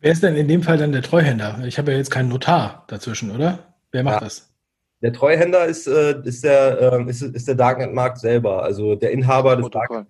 Wer 0.00 0.12
ist 0.12 0.22
denn 0.22 0.36
in 0.36 0.48
dem 0.48 0.62
Fall 0.62 0.78
dann 0.78 0.92
der 0.92 1.02
Treuhänder? 1.02 1.58
Ich 1.66 1.78
habe 1.78 1.92
ja 1.92 1.98
jetzt 1.98 2.10
keinen 2.10 2.28
Notar 2.28 2.84
dazwischen, 2.88 3.30
oder? 3.30 3.74
Wer 3.90 4.04
macht 4.04 4.20
ja. 4.20 4.20
das? 4.20 4.50
Der 5.02 5.12
Treuhänder 5.12 5.66
ist, 5.66 5.86
äh, 5.86 6.20
ist, 6.24 6.44
der, 6.44 6.92
äh, 6.92 7.10
ist, 7.10 7.22
ist 7.22 7.48
der 7.48 7.54
Darknet-Markt 7.54 8.18
selber. 8.18 8.62
Also 8.62 8.94
der 8.94 9.10
Inhaber 9.10 9.56
des 9.56 9.70
Darknet 9.70 10.06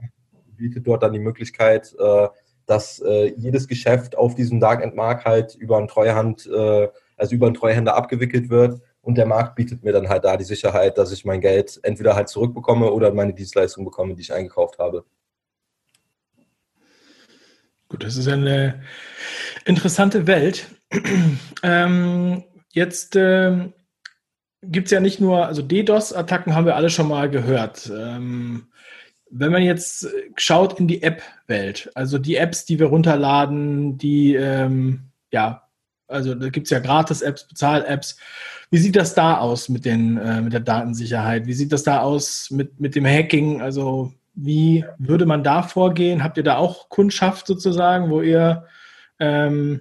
bietet 0.57 0.87
dort 0.87 1.03
dann 1.03 1.13
die 1.13 1.19
Möglichkeit, 1.19 1.95
äh, 1.99 2.29
dass 2.67 3.01
äh, 3.01 3.33
jedes 3.37 3.67
Geschäft 3.67 4.17
auf 4.17 4.35
diesem 4.35 4.61
Darknet-Markt 4.61 5.25
halt 5.25 5.55
über 5.55 5.79
einen 5.79 5.89
Treuhand, 5.89 6.47
äh, 6.47 6.89
also 7.17 7.35
über 7.35 7.47
einen 7.47 7.55
Treuhänder 7.55 7.97
abgewickelt 7.97 8.51
wird 8.51 8.81
und 9.09 9.15
der 9.15 9.25
Markt 9.25 9.57
bietet 9.57 9.85
mir 9.85 9.93
dann 9.93 10.11
halt 10.11 10.25
da 10.25 10.37
die 10.37 10.45
Sicherheit, 10.45 10.99
dass 10.99 11.13
ich 11.13 11.25
mein 11.25 11.41
Geld 11.41 11.81
entweder 11.83 12.15
halt 12.15 12.29
zurückbekomme 12.29 12.93
oder 12.93 13.11
meine 13.15 13.33
Dienstleistung 13.33 13.87
bekomme, 13.87 14.15
die 14.15 14.21
ich 14.21 14.35
eingekauft 14.35 14.79
habe. 14.79 15.07
Gut, 17.89 18.05
das 18.05 18.19
ist 18.19 18.29
eine 18.29 18.83
interessante 19.65 20.27
Welt. 20.27 20.67
ähm, 21.63 22.45
jetzt 22.75 23.17
ähm, 23.17 23.73
gibt 24.61 24.89
es 24.89 24.93
ja 24.93 25.01
nicht 25.01 25.21
nur, 25.21 25.47
also 25.47 25.63
DDoS-Attacken 25.63 26.55
haben 26.55 26.67
wir 26.67 26.77
alle 26.77 26.91
schon 26.91 27.09
mal 27.09 27.31
gehört. 27.31 27.91
Ähm, 27.91 28.67
wenn 29.31 29.53
man 29.53 29.63
jetzt 29.63 30.07
schaut 30.37 30.79
in 30.79 30.87
die 30.87 31.03
App-Welt, 31.03 31.91
also 31.95 32.19
die 32.19 32.37
Apps, 32.37 32.67
die 32.67 32.79
wir 32.79 32.89
runterladen, 32.89 33.97
die, 33.97 34.35
ähm, 34.35 35.13
ja, 35.33 35.68
also 36.09 36.35
da 36.35 36.49
gibt 36.49 36.67
es 36.67 36.71
ja 36.71 36.81
Gratis-Apps, 36.81 37.45
Bezahl-Apps. 37.49 38.17
Wie 38.71 38.79
sieht 38.79 38.97
das 38.97 39.15
da 39.15 39.39
aus 39.39 39.69
mit, 39.69 39.85
den, 39.85 40.17
äh, 40.19 40.41
mit 40.41 40.53
der 40.53 40.61
Datensicherheit? 40.61 41.47
Wie 41.47 41.55
sieht 41.55 41.73
das 41.73 41.83
da 41.83 42.01
aus 42.01 42.51
mit, 42.51 42.81
mit 42.81 42.95
dem 42.95 43.07
Hacking? 43.07 43.63
Also 43.63 44.13
wie 44.35 44.85
würde 44.99 45.27
man 45.27 45.43
da 45.43 45.63
vorgehen? 45.63 46.23
Habt 46.23 46.37
ihr 46.37 46.43
da 46.43 46.57
auch 46.57 46.89
Kundschaft 46.89 47.47
sozusagen, 47.47 48.11
wo 48.11 48.21
ihr 48.21 48.65
ähm, 49.21 49.81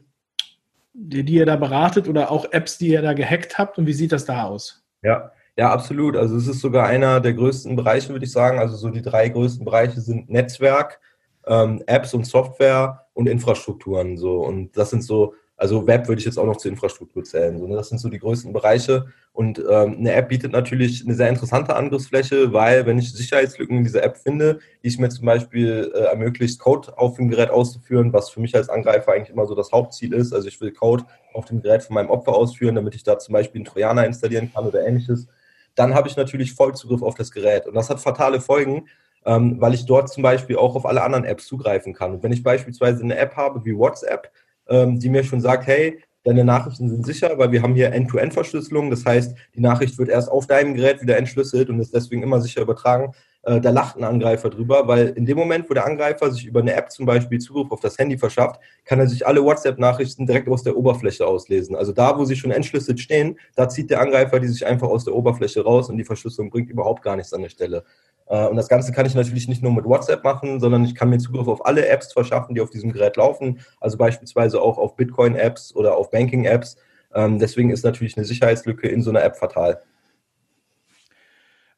die, 0.93 1.23
die 1.23 1.35
ihr 1.35 1.45
da 1.45 1.55
beratet 1.55 2.07
oder 2.07 2.31
auch 2.31 2.51
Apps, 2.51 2.77
die 2.77 2.87
ihr 2.87 3.01
da 3.01 3.13
gehackt 3.13 3.57
habt? 3.57 3.77
Und 3.77 3.85
wie 3.85 3.93
sieht 3.93 4.11
das 4.11 4.25
da 4.25 4.43
aus? 4.43 4.83
Ja, 5.03 5.31
ja, 5.57 5.71
absolut. 5.71 6.15
Also 6.15 6.35
es 6.35 6.47
ist 6.47 6.59
sogar 6.59 6.87
einer 6.87 7.19
der 7.19 7.33
größten 7.33 7.75
Bereiche, 7.75 8.09
würde 8.09 8.25
ich 8.25 8.31
sagen. 8.31 8.59
Also 8.59 8.75
so 8.75 8.89
die 8.89 9.01
drei 9.01 9.29
größten 9.29 9.63
Bereiche 9.63 10.01
sind 10.01 10.29
Netzwerk, 10.29 10.99
ähm, 11.45 11.83
Apps 11.85 12.13
und 12.13 12.25
Software 12.25 13.05
und 13.13 13.27
Infrastrukturen. 13.27 14.17
So. 14.17 14.39
Und 14.39 14.75
das 14.75 14.89
sind 14.89 15.03
so 15.03 15.35
Also 15.57 15.87
Web 15.87 16.07
würde 16.07 16.19
ich 16.19 16.25
jetzt 16.25 16.37
auch 16.37 16.45
noch 16.45 16.57
zur 16.57 16.71
Infrastruktur 16.71 17.23
zählen. 17.23 17.57
So, 17.57 17.65
ne? 17.65 17.75
Das 17.75 17.89
sind 17.89 17.97
so 17.97 18.09
die 18.09 18.19
größten 18.19 18.53
Bereiche. 18.53 19.07
Und 19.33 19.59
ähm, 19.59 19.97
eine 19.97 20.13
App 20.13 20.29
bietet 20.29 20.51
natürlich 20.51 21.03
eine 21.03 21.15
sehr 21.15 21.29
interessante 21.29 21.75
Angriffsfläche, 21.75 22.53
weil 22.53 22.85
wenn 22.85 22.99
ich 22.99 23.11
Sicherheitslücken 23.11 23.77
in 23.77 23.83
dieser 23.83 24.03
App 24.03 24.17
finde, 24.17 24.59
die 24.83 24.87
ich 24.87 24.99
mir 24.99 25.09
zum 25.09 25.25
Beispiel 25.25 25.91
äh, 25.95 25.97
ermöglicht, 26.05 26.59
Code 26.59 26.95
auf 26.97 27.15
dem 27.15 27.27
Gerät 27.27 27.49
auszuführen, 27.49 28.13
was 28.13 28.29
für 28.29 28.39
mich 28.39 28.55
als 28.55 28.69
Angreifer 28.69 29.13
eigentlich 29.13 29.31
immer 29.31 29.47
so 29.47 29.55
das 29.55 29.71
Hauptziel 29.71 30.13
ist. 30.13 30.31
Also 30.31 30.47
ich 30.47 30.61
will 30.61 30.71
Code 30.71 31.05
auf 31.33 31.45
dem 31.45 31.61
Gerät 31.61 31.81
von 31.81 31.95
meinem 31.95 32.11
Opfer 32.11 32.35
ausführen, 32.35 32.75
damit 32.75 32.93
ich 32.93 33.03
da 33.03 33.17
zum 33.17 33.33
Beispiel 33.33 33.59
einen 33.59 33.65
Trojaner 33.65 34.05
installieren 34.05 34.51
kann 34.53 34.65
oder 34.65 34.85
ähnliches. 34.85 35.27
Dann 35.73 35.95
habe 35.95 36.07
ich 36.07 36.15
natürlich 36.15 36.53
Vollzugriff 36.53 37.01
auf 37.01 37.15
das 37.15 37.31
Gerät. 37.31 37.65
Und 37.65 37.73
das 37.73 37.89
hat 37.89 37.99
fatale 37.99 38.41
Folgen, 38.41 38.87
ähm, 39.25 39.59
weil 39.59 39.73
ich 39.73 39.85
dort 39.85 40.09
zum 40.09 40.21
Beispiel 40.21 40.57
auch 40.57 40.75
auf 40.75 40.85
alle 40.85 41.01
anderen 41.01 41.25
Apps 41.25 41.47
zugreifen 41.47 41.93
kann. 41.93 42.13
Und 42.13 42.23
wenn 42.23 42.31
ich 42.31 42.43
beispielsweise 42.43 43.03
eine 43.03 43.17
App 43.17 43.35
habe 43.35 43.65
wie 43.65 43.75
WhatsApp, 43.75 44.31
ähm, 44.69 44.99
die 44.99 45.09
mir 45.09 45.23
schon 45.23 45.41
sagt, 45.41 45.67
hey, 45.67 45.99
deine 46.27 46.43
Nachrichten 46.43 46.89
sind 46.89 47.05
sicher, 47.05 47.37
weil 47.37 47.51
wir 47.51 47.61
haben 47.61 47.73
hier 47.73 47.93
End-to-End-Verschlüsselung. 47.93 48.89
Das 48.89 49.05
heißt, 49.05 49.35
die 49.55 49.61
Nachricht 49.61 49.97
wird 49.97 50.09
erst 50.09 50.29
auf 50.29 50.45
deinem 50.45 50.75
Gerät 50.75 51.01
wieder 51.01 51.17
entschlüsselt 51.17 51.69
und 51.69 51.79
ist 51.79 51.93
deswegen 51.93 52.21
immer 52.21 52.41
sicher 52.41 52.61
übertragen. 52.61 53.13
Äh, 53.43 53.61
da 53.61 53.69
lacht 53.69 53.95
ein 53.95 54.03
Angreifer 54.03 54.49
drüber, 54.49 54.89
weil 54.89 55.07
in 55.09 55.25
dem 55.25 55.37
Moment, 55.37 55.69
wo 55.69 55.73
der 55.73 55.85
Angreifer 55.85 56.29
sich 56.29 56.45
über 56.45 56.59
eine 56.59 56.73
App 56.73 56.91
zum 56.91 57.05
Beispiel 57.05 57.39
Zugriff 57.39 57.71
auf 57.71 57.79
das 57.79 57.97
Handy 57.97 58.17
verschafft, 58.17 58.59
kann 58.83 58.99
er 58.99 59.07
sich 59.07 59.25
alle 59.25 59.41
WhatsApp-Nachrichten 59.41 60.27
direkt 60.27 60.49
aus 60.49 60.63
der 60.63 60.75
Oberfläche 60.75 61.25
auslesen. 61.25 61.77
Also 61.77 61.93
da, 61.93 62.17
wo 62.17 62.25
sie 62.25 62.35
schon 62.35 62.51
entschlüsselt 62.51 62.99
stehen, 62.99 63.39
da 63.55 63.69
zieht 63.69 63.89
der 63.89 64.01
Angreifer 64.01 64.41
die 64.41 64.49
sich 64.49 64.65
einfach 64.65 64.89
aus 64.89 65.05
der 65.05 65.15
Oberfläche 65.15 65.63
raus 65.63 65.89
und 65.89 65.97
die 65.97 66.03
Verschlüsselung 66.03 66.49
bringt 66.49 66.69
überhaupt 66.69 67.03
gar 67.03 67.15
nichts 67.15 67.31
an 67.31 67.41
der 67.41 67.49
Stelle. 67.49 67.85
Äh, 68.29 68.47
und 68.47 68.55
das 68.55 68.67
Ganze 68.67 68.91
kann 68.91 69.05
ich 69.05 69.15
natürlich 69.15 69.47
nicht 69.47 69.63
nur 69.63 69.71
mit 69.71 69.85
WhatsApp 69.85 70.23
machen, 70.23 70.59
sondern 70.59 70.83
ich 70.83 70.95
kann 70.95 71.09
mir 71.09 71.17
Zugriff 71.17 71.47
auf 71.47 71.65
alle 71.65 71.87
Apps 71.87 72.13
verschaffen, 72.13 72.55
die 72.55 72.61
auf 72.61 72.69
diesem 72.69 72.91
Gerät 72.91 73.17
laufen. 73.17 73.59
Also 73.79 73.97
beispielsweise 73.97 74.61
auch 74.61 74.77
auf 74.77 74.95
Bitcoin-Apps 74.95 75.75
oder 75.75 75.95
auf 75.95 76.11
Banking-Apps. 76.11 76.77
Ähm, 77.13 77.39
deswegen 77.39 77.69
ist 77.69 77.83
natürlich 77.83 78.17
eine 78.17 78.25
Sicherheitslücke 78.25 78.87
in 78.87 79.01
so 79.01 79.09
einer 79.09 79.23
App 79.23 79.37
fatal. 79.37 79.81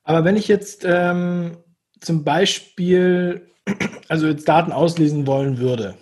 Aber 0.03 0.25
wenn 0.25 0.35
ich 0.35 0.47
jetzt 0.47 0.85
ähm, 0.87 1.57
zum 1.99 2.23
Beispiel, 2.23 3.47
also 4.07 4.27
jetzt 4.27 4.47
Daten 4.47 4.71
auslesen 4.71 5.27
wollen 5.27 5.59
würde, 5.59 5.95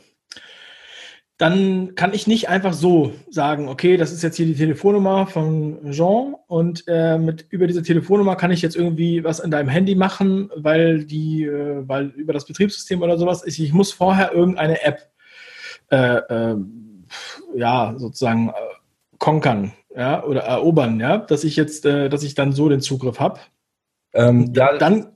dann 1.37 1.93
kann 1.93 2.13
ich 2.13 2.25
nicht 2.25 2.49
einfach 2.49 2.73
so 2.73 3.13
sagen, 3.29 3.69
okay, 3.69 3.95
das 3.95 4.11
ist 4.11 4.23
jetzt 4.23 4.37
hier 4.37 4.47
die 4.47 4.55
Telefonnummer 4.55 5.27
von 5.27 5.91
Jean 5.91 6.35
und 6.47 6.83
äh, 6.87 7.19
mit 7.19 7.45
über 7.49 7.67
diese 7.67 7.83
Telefonnummer 7.83 8.35
kann 8.35 8.49
ich 8.49 8.63
jetzt 8.63 8.75
irgendwie 8.75 9.23
was 9.23 9.39
in 9.39 9.51
deinem 9.51 9.69
Handy 9.69 9.93
machen, 9.93 10.49
weil 10.55 11.05
die, 11.05 11.43
äh, 11.43 11.87
weil 11.87 12.07
über 12.07 12.33
das 12.33 12.45
Betriebssystem 12.45 13.03
oder 13.03 13.19
sowas 13.19 13.43
ist. 13.43 13.59
Ich 13.59 13.71
muss 13.71 13.91
vorher 13.91 14.33
irgendeine 14.33 14.83
App, 14.83 15.11
äh, 15.91 15.97
äh 16.15 16.55
ja, 17.55 17.93
sozusagen 17.97 18.49
äh, 18.49 18.53
konkern, 19.19 19.73
ja, 19.95 20.23
oder 20.23 20.41
erobern, 20.41 20.99
ja, 20.99 21.17
dass 21.17 21.43
ich 21.43 21.55
jetzt, 21.55 21.85
äh, 21.85 22.09
dass 22.09 22.23
ich 22.23 22.33
dann 22.33 22.51
so 22.51 22.67
den 22.67 22.81
Zugriff 22.81 23.19
habe. 23.19 23.39
Ähm, 24.13 24.53
ja, 24.55 24.77
dann, 24.77 25.15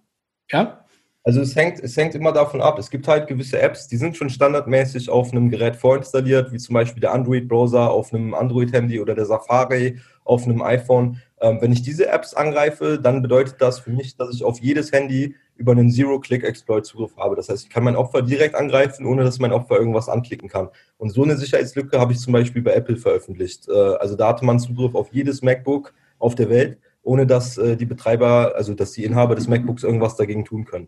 ja. 0.52 0.81
Also 1.24 1.40
es 1.42 1.56
hängt, 1.56 1.80
es 1.80 1.96
hängt 1.98 2.16
immer 2.16 2.32
davon 2.32 2.62
ab. 2.62 2.80
Es 2.80 2.90
gibt 2.90 3.08
halt 3.08 3.28
gewisse 3.28 3.62
Apps, 3.62 3.88
die 3.88 3.98
sind 3.98 4.18
schon 4.18 4.32
standardmäßig 4.32 5.10
auf 5.10 5.32
einem 5.32 5.52
Gerät 5.52 5.76
vorinstalliert, 5.76 6.52
wie 6.52 6.58
zum 6.58 6.74
Beispiel 6.74 7.00
der 7.00 7.14
Android-Browser 7.14 7.92
auf 7.92 8.12
einem 8.12 8.34
Android-Handy 8.34 9.00
oder 9.00 9.14
der 9.14 9.28
Safari 9.28 10.00
auf 10.24 10.46
einem 10.46 10.64
iPhone. 10.64 11.22
Ähm, 11.40 11.60
wenn 11.62 11.74
ich 11.74 11.84
diese 11.84 12.08
Apps 12.08 12.34
angreife, 12.34 13.00
dann 13.00 13.22
bedeutet 13.22 13.56
das 13.60 13.80
für 13.80 13.92
mich, 13.92 14.16
dass 14.18 14.34
ich 14.34 14.44
auf 14.44 14.60
jedes 14.62 14.92
Handy 14.92 15.36
über 15.58 15.74
einen 15.74 15.92
Zero-Click-Exploit 15.92 16.88
Zugriff 16.88 17.16
habe. 17.18 17.36
Das 17.36 17.50
heißt, 17.50 17.66
ich 17.66 17.70
kann 17.70 17.84
mein 17.84 17.96
Opfer 17.96 18.24
direkt 18.24 18.56
angreifen, 18.56 19.06
ohne 19.06 19.24
dass 19.24 19.38
mein 19.38 19.54
Opfer 19.54 19.78
irgendwas 19.78 20.10
anklicken 20.10 20.50
kann. 20.50 20.70
Und 20.98 21.12
so 21.12 21.24
eine 21.24 21.38
Sicherheitslücke 21.38 22.00
habe 22.00 22.14
ich 22.14 22.20
zum 22.20 22.34
Beispiel 22.34 22.64
bei 22.64 22.74
Apple 22.74 22.98
veröffentlicht. 22.98 23.70
Äh, 23.70 23.74
also 23.74 24.16
da 24.16 24.30
hatte 24.30 24.44
man 24.44 24.60
Zugriff 24.60 24.96
auf 24.96 25.10
jedes 25.12 25.44
MacBook 25.44 25.94
auf 26.18 26.34
der 26.34 26.50
Welt, 26.50 26.80
ohne 27.04 27.28
dass 27.28 27.60
äh, 27.60 27.78
die 27.78 27.86
Betreiber, 27.86 28.54
also 28.56 28.74
dass 28.74 28.94
die 28.94 29.04
Inhaber 29.04 29.36
des 29.36 29.48
MacBooks 29.48 29.84
irgendwas 29.84 30.16
dagegen 30.16 30.46
tun 30.46 30.66
können. 30.66 30.88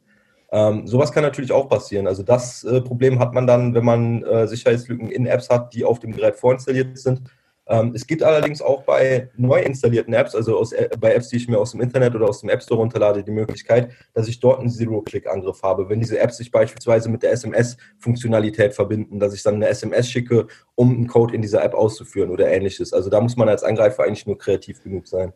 Ähm, 0.54 0.86
sowas 0.86 1.12
kann 1.12 1.24
natürlich 1.24 1.52
auch 1.52 1.68
passieren. 1.68 2.06
Also 2.06 2.22
das 2.22 2.64
äh, 2.64 2.80
Problem 2.80 3.18
hat 3.18 3.34
man 3.34 3.48
dann, 3.48 3.74
wenn 3.74 3.84
man 3.84 4.24
äh, 4.24 4.48
Sicherheitslücken 4.48 5.10
in 5.10 5.26
Apps 5.26 5.50
hat, 5.50 5.74
die 5.74 5.84
auf 5.84 5.98
dem 5.98 6.12
Gerät 6.12 6.36
vorinstalliert 6.36 6.96
sind. 6.96 7.24
Ähm, 7.66 7.94
es 7.96 8.06
gibt 8.06 8.22
allerdings 8.22 8.62
auch 8.62 8.84
bei 8.84 9.32
neu 9.36 9.64
installierten 9.64 10.14
Apps, 10.14 10.36
also 10.36 10.60
aus, 10.60 10.72
äh, 10.72 10.90
bei 11.00 11.16
Apps, 11.16 11.30
die 11.30 11.38
ich 11.38 11.48
mir 11.48 11.58
aus 11.58 11.72
dem 11.72 11.82
Internet 11.82 12.14
oder 12.14 12.30
aus 12.30 12.42
dem 12.42 12.50
App 12.50 12.62
Store 12.62 12.80
runterlade, 12.82 13.24
die 13.24 13.32
Möglichkeit, 13.32 13.94
dass 14.14 14.28
ich 14.28 14.40
dort 14.40 14.60
einen 14.60 14.70
Zero-Click-Angriff 14.70 15.64
habe. 15.64 15.90
Wenn 15.90 16.00
diese 16.00 16.20
Apps 16.20 16.38
sich 16.38 16.52
beispielsweise 16.52 17.10
mit 17.10 17.24
der 17.24 17.32
SMS-Funktionalität 17.32 18.76
verbinden, 18.76 19.20
dass 19.20 19.34
ich 19.34 19.42
dann 19.42 19.56
eine 19.56 19.70
SMS 19.70 20.08
schicke, 20.08 20.46
um 20.76 20.92
einen 20.92 21.08
Code 21.08 21.34
in 21.34 21.42
dieser 21.42 21.64
App 21.64 21.74
auszuführen 21.74 22.30
oder 22.30 22.52
ähnliches. 22.52 22.94
Also 22.94 23.10
da 23.10 23.20
muss 23.22 23.38
man 23.38 23.50
als 23.50 23.64
Angreifer 23.64 24.04
eigentlich 24.04 24.28
nur 24.28 24.38
kreativ 24.38 24.84
genug 24.84 25.08
sein. 25.08 25.34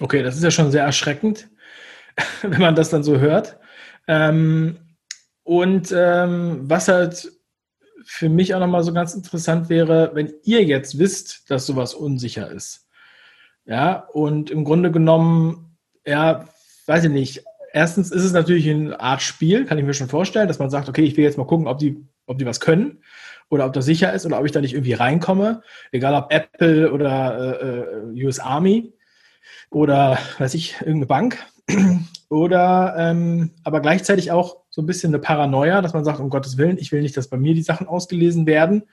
Okay, 0.00 0.24
das 0.24 0.34
ist 0.34 0.42
ja 0.42 0.50
schon 0.50 0.72
sehr 0.72 0.84
erschreckend. 0.84 1.50
wenn 2.42 2.60
man 2.60 2.74
das 2.74 2.90
dann 2.90 3.02
so 3.02 3.18
hört. 3.18 3.58
Ähm, 4.06 4.78
und 5.42 5.92
ähm, 5.96 6.60
was 6.62 6.88
halt 6.88 7.32
für 8.04 8.28
mich 8.28 8.54
auch 8.54 8.60
nochmal 8.60 8.82
so 8.82 8.92
ganz 8.92 9.14
interessant 9.14 9.68
wäre, 9.68 10.10
wenn 10.14 10.32
ihr 10.42 10.64
jetzt 10.64 10.98
wisst, 10.98 11.50
dass 11.50 11.66
sowas 11.66 11.94
unsicher 11.94 12.50
ist. 12.50 12.88
Ja, 13.66 14.08
und 14.12 14.50
im 14.50 14.64
Grunde 14.64 14.90
genommen, 14.90 15.76
ja, 16.06 16.48
weiß 16.86 17.04
ich 17.04 17.10
nicht. 17.10 17.44
Erstens 17.72 18.10
ist 18.10 18.24
es 18.24 18.32
natürlich 18.32 18.68
eine 18.68 18.98
Art 18.98 19.22
Spiel, 19.22 19.64
kann 19.64 19.78
ich 19.78 19.84
mir 19.84 19.94
schon 19.94 20.08
vorstellen, 20.08 20.48
dass 20.48 20.58
man 20.58 20.70
sagt, 20.70 20.88
okay, 20.88 21.02
ich 21.02 21.16
will 21.16 21.24
jetzt 21.24 21.38
mal 21.38 21.46
gucken, 21.46 21.68
ob 21.68 21.78
die, 21.78 22.04
ob 22.26 22.38
die 22.38 22.46
was 22.46 22.58
können 22.58 23.02
oder 23.48 23.66
ob 23.66 23.72
das 23.72 23.84
sicher 23.84 24.12
ist 24.12 24.26
oder 24.26 24.40
ob 24.40 24.46
ich 24.46 24.52
da 24.52 24.60
nicht 24.60 24.74
irgendwie 24.74 24.94
reinkomme. 24.94 25.62
Egal 25.92 26.14
ob 26.14 26.32
Apple 26.32 26.90
oder 26.92 27.60
äh, 27.62 28.18
äh 28.18 28.24
US 28.24 28.40
Army 28.40 28.92
oder 29.70 30.18
weiß 30.38 30.54
ich, 30.54 30.74
irgendeine 30.80 31.06
Bank. 31.06 31.38
Oder 32.28 32.94
ähm, 32.96 33.50
aber 33.64 33.80
gleichzeitig 33.80 34.30
auch 34.30 34.58
so 34.70 34.82
ein 34.82 34.86
bisschen 34.86 35.10
eine 35.10 35.18
Paranoia, 35.18 35.82
dass 35.82 35.94
man 35.94 36.04
sagt, 36.04 36.20
um 36.20 36.30
Gottes 36.30 36.56
Willen, 36.56 36.78
ich 36.78 36.92
will 36.92 37.02
nicht, 37.02 37.16
dass 37.16 37.26
bei 37.26 37.36
mir 37.36 37.54
die 37.54 37.62
Sachen 37.62 37.88
ausgelesen 37.88 38.46
werden. 38.46 38.84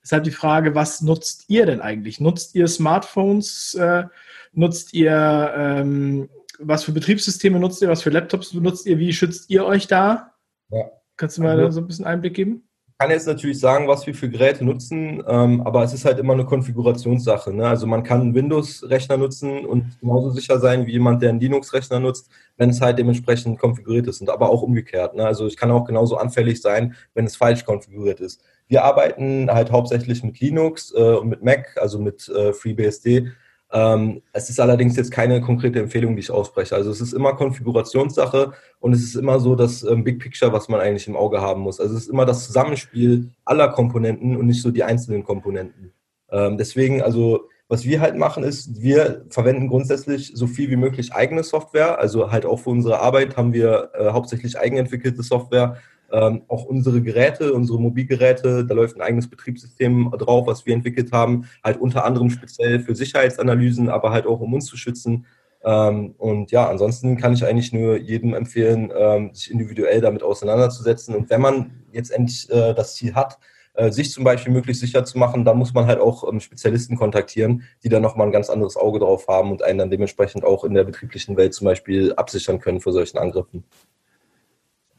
Deshalb 0.00 0.22
die 0.22 0.30
Frage, 0.30 0.76
was 0.76 1.00
nutzt 1.00 1.46
ihr 1.48 1.66
denn 1.66 1.80
eigentlich? 1.80 2.20
Nutzt 2.20 2.54
ihr 2.54 2.68
Smartphones? 2.68 3.74
Äh, 3.74 4.04
nutzt 4.52 4.94
ihr 4.94 5.52
ähm, 5.56 6.28
was 6.58 6.84
für 6.84 6.92
Betriebssysteme 6.92 7.58
nutzt 7.58 7.82
ihr? 7.82 7.88
Was 7.88 8.02
für 8.02 8.10
Laptops 8.10 8.52
benutzt 8.52 8.86
ihr? 8.86 8.98
Wie 8.98 9.12
schützt 9.12 9.50
ihr 9.50 9.64
euch 9.64 9.86
da? 9.86 10.34
Ja. 10.70 10.90
Kannst 11.16 11.38
du 11.38 11.42
mal 11.42 11.58
also, 11.58 11.70
so 11.70 11.80
ein 11.80 11.86
bisschen 11.86 12.04
Einblick 12.04 12.34
geben? 12.34 12.68
Kann 12.98 13.10
jetzt 13.10 13.26
natürlich 13.26 13.58
sagen, 13.58 13.88
was 13.88 14.06
wir 14.06 14.14
für 14.14 14.28
Geräte 14.30 14.64
nutzen, 14.64 15.22
ähm, 15.26 15.62
aber 15.62 15.82
es 15.82 15.92
ist 15.92 16.04
halt 16.04 16.18
immer 16.18 16.34
eine 16.34 16.44
Konfigurationssache. 16.44 17.52
Ne? 17.52 17.66
Also 17.66 17.86
man 17.86 18.04
kann 18.04 18.20
einen 18.20 18.34
Windows-Rechner 18.34 19.16
nutzen 19.16 19.64
und 19.66 19.98
genauso 20.00 20.30
sicher 20.30 20.60
sein 20.60 20.86
wie 20.86 20.92
jemand, 20.92 21.20
der 21.20 21.30
einen 21.30 21.40
Linux-Rechner 21.40 21.98
nutzt, 21.98 22.30
wenn 22.56 22.70
es 22.70 22.80
halt 22.80 22.98
dementsprechend 22.98 23.58
konfiguriert 23.58 24.06
ist 24.06 24.20
und 24.20 24.30
aber 24.30 24.48
auch 24.48 24.62
umgekehrt. 24.62 25.16
Ne? 25.16 25.26
Also 25.26 25.46
ich 25.46 25.56
kann 25.56 25.72
auch 25.72 25.84
genauso 25.84 26.16
anfällig 26.16 26.62
sein, 26.62 26.94
wenn 27.14 27.26
es 27.26 27.36
falsch 27.36 27.64
konfiguriert 27.64 28.20
ist. 28.20 28.42
Wir 28.68 28.84
arbeiten 28.84 29.50
halt 29.50 29.72
hauptsächlich 29.72 30.22
mit 30.22 30.38
Linux 30.40 30.92
äh, 30.96 31.14
und 31.14 31.28
mit 31.28 31.42
Mac, 31.42 31.76
also 31.80 31.98
mit 31.98 32.28
äh, 32.28 32.52
FreeBSD 32.52 33.32
ähm, 33.74 34.22
es 34.32 34.48
ist 34.50 34.60
allerdings 34.60 34.96
jetzt 34.96 35.10
keine 35.10 35.40
konkrete 35.40 35.80
Empfehlung, 35.80 36.14
die 36.14 36.20
ich 36.20 36.30
ausspreche. 36.30 36.76
Also 36.76 36.92
es 36.92 37.00
ist 37.00 37.12
immer 37.12 37.34
Konfigurationssache 37.34 38.52
und 38.78 38.92
es 38.92 39.02
ist 39.02 39.16
immer 39.16 39.40
so 39.40 39.56
das 39.56 39.82
ähm, 39.82 40.04
Big 40.04 40.20
Picture, 40.20 40.52
was 40.52 40.68
man 40.68 40.78
eigentlich 40.78 41.08
im 41.08 41.16
Auge 41.16 41.40
haben 41.40 41.60
muss. 41.60 41.80
Also 41.80 41.96
es 41.96 42.02
ist 42.02 42.08
immer 42.08 42.24
das 42.24 42.46
Zusammenspiel 42.46 43.30
aller 43.44 43.68
Komponenten 43.68 44.36
und 44.36 44.46
nicht 44.46 44.62
so 44.62 44.70
die 44.70 44.84
einzelnen 44.84 45.24
Komponenten. 45.24 45.92
Ähm, 46.30 46.56
deswegen, 46.56 47.02
also 47.02 47.48
was 47.66 47.84
wir 47.84 48.00
halt 48.00 48.16
machen 48.16 48.44
ist, 48.44 48.80
wir 48.80 49.24
verwenden 49.28 49.66
grundsätzlich 49.66 50.30
so 50.34 50.46
viel 50.46 50.70
wie 50.70 50.76
möglich 50.76 51.12
eigene 51.12 51.42
Software. 51.42 51.98
Also 51.98 52.30
halt 52.30 52.46
auch 52.46 52.60
für 52.60 52.70
unsere 52.70 53.00
Arbeit 53.00 53.36
haben 53.36 53.52
wir 53.52 53.90
äh, 53.94 54.10
hauptsächlich 54.10 54.56
eigenentwickelte 54.56 55.24
Software 55.24 55.78
ähm, 56.14 56.42
auch 56.46 56.64
unsere 56.64 57.02
Geräte, 57.02 57.52
unsere 57.52 57.80
Mobilgeräte, 57.80 58.64
da 58.64 58.74
läuft 58.74 58.94
ein 58.94 59.02
eigenes 59.02 59.28
Betriebssystem 59.28 60.12
drauf, 60.16 60.46
was 60.46 60.64
wir 60.64 60.72
entwickelt 60.72 61.10
haben, 61.10 61.48
halt 61.62 61.80
unter 61.80 62.04
anderem 62.04 62.30
speziell 62.30 62.78
für 62.78 62.94
Sicherheitsanalysen, 62.94 63.88
aber 63.88 64.12
halt 64.12 64.26
auch 64.26 64.40
um 64.40 64.54
uns 64.54 64.66
zu 64.66 64.76
schützen. 64.76 65.26
Ähm, 65.64 66.14
und 66.18 66.52
ja, 66.52 66.68
ansonsten 66.68 67.16
kann 67.16 67.32
ich 67.32 67.44
eigentlich 67.44 67.72
nur 67.72 67.96
jedem 67.96 68.32
empfehlen, 68.34 68.92
ähm, 68.96 69.34
sich 69.34 69.50
individuell 69.50 70.00
damit 70.00 70.22
auseinanderzusetzen. 70.22 71.16
Und 71.16 71.30
wenn 71.30 71.40
man 71.40 71.72
jetzt 71.90 72.12
endlich 72.12 72.48
äh, 72.48 72.74
das 72.74 72.94
Ziel 72.94 73.14
hat, 73.14 73.38
äh, 73.72 73.90
sich 73.90 74.12
zum 74.12 74.22
Beispiel 74.22 74.52
möglichst 74.52 74.82
sicher 74.82 75.04
zu 75.04 75.18
machen, 75.18 75.44
dann 75.44 75.58
muss 75.58 75.74
man 75.74 75.86
halt 75.86 75.98
auch 75.98 76.30
ähm, 76.30 76.38
Spezialisten 76.38 76.96
kontaktieren, 76.96 77.64
die 77.82 77.88
dann 77.88 78.02
nochmal 78.02 78.28
ein 78.28 78.32
ganz 78.32 78.50
anderes 78.50 78.76
Auge 78.76 79.00
drauf 79.00 79.26
haben 79.26 79.50
und 79.50 79.64
einen 79.64 79.78
dann 79.78 79.90
dementsprechend 79.90 80.44
auch 80.44 80.62
in 80.62 80.74
der 80.74 80.84
betrieblichen 80.84 81.36
Welt 81.36 81.54
zum 81.54 81.64
Beispiel 81.64 82.12
absichern 82.14 82.60
können 82.60 82.80
vor 82.80 82.92
solchen 82.92 83.18
Angriffen. 83.18 83.64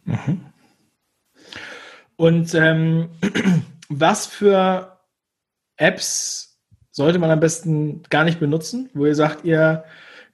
Mhm. 0.03 0.41
Und 2.17 2.53
ähm, 2.55 3.09
was 3.89 4.25
für 4.25 4.97
Apps 5.77 6.59
sollte 6.91 7.19
man 7.19 7.31
am 7.31 7.39
besten 7.39 8.03
gar 8.09 8.23
nicht 8.23 8.39
benutzen, 8.39 8.89
wo 8.93 9.05
ihr 9.05 9.15
sagt, 9.15 9.43
ihr, 9.45 9.83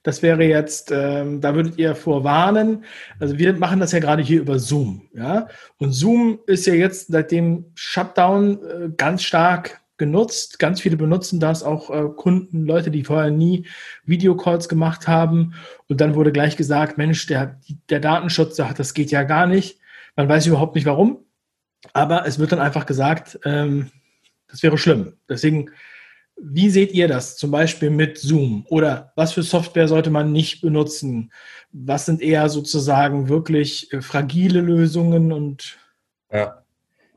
Das 0.03 0.23
wäre 0.23 0.43
jetzt, 0.43 0.91
ähm, 0.91 1.41
da 1.41 1.53
würdet 1.53 1.77
ihr 1.77 1.95
vorwarnen. 1.95 2.85
Also 3.19 3.38
wir 3.38 3.53
machen 3.53 3.79
das 3.79 3.91
ja 3.91 4.00
gerade 4.00 4.23
hier 4.23 4.41
über 4.41 4.57
Zoom, 4.57 5.09
ja. 5.13 5.47
Und 5.77 5.91
Zoom 5.91 6.39
ist 6.47 6.65
ja 6.65 6.73
jetzt 6.73 7.11
seit 7.11 7.31
dem 7.31 7.65
Shutdown 7.75 8.59
äh, 8.63 8.89
ganz 8.97 9.21
stark 9.21 9.81
genutzt. 9.97 10.57
Ganz 10.57 10.81
viele 10.81 10.97
benutzen 10.97 11.39
das, 11.39 11.61
auch 11.61 11.91
äh, 11.91 12.09
Kunden, 12.15 12.65
Leute, 12.65 12.89
die 12.89 13.03
vorher 13.03 13.29
nie 13.29 13.67
Videocalls 14.03 14.67
gemacht 14.69 15.07
haben. 15.07 15.53
Und 15.88 16.01
dann 16.01 16.15
wurde 16.15 16.31
gleich 16.31 16.57
gesagt, 16.57 16.97
Mensch, 16.97 17.27
der, 17.27 17.59
der 17.89 18.00
Datenschutz 18.00 18.55
sagt, 18.55 18.79
das 18.79 18.95
geht 18.95 19.11
ja 19.11 19.21
gar 19.21 19.45
nicht. 19.45 19.79
Man 20.15 20.27
weiß 20.27 20.47
überhaupt 20.47 20.73
nicht 20.73 20.85
warum. 20.88 21.19
Aber 21.93 22.25
es 22.25 22.39
wird 22.39 22.51
dann 22.51 22.59
einfach 22.59 22.85
gesagt, 22.85 23.39
ähm, 23.45 23.91
das 24.47 24.63
wäre 24.63 24.77
schlimm. 24.77 25.13
Deswegen 25.29 25.71
wie 26.43 26.69
seht 26.69 26.93
ihr 26.93 27.07
das 27.07 27.38
zum 27.38 27.51
Beispiel 27.51 27.89
mit 27.89 28.17
Zoom? 28.17 28.65
Oder 28.69 29.11
was 29.15 29.33
für 29.33 29.43
Software 29.43 29.88
sollte 29.88 30.09
man 30.09 30.31
nicht 30.31 30.61
benutzen? 30.61 31.31
Was 31.71 32.07
sind 32.07 32.21
eher 32.21 32.50
sozusagen 32.50 33.29
wirklich 33.29 33.91
äh, 33.93 34.01
fragile 34.01 34.61
Lösungen 34.61 35.31
und 35.31 35.77
ja. 36.31 36.57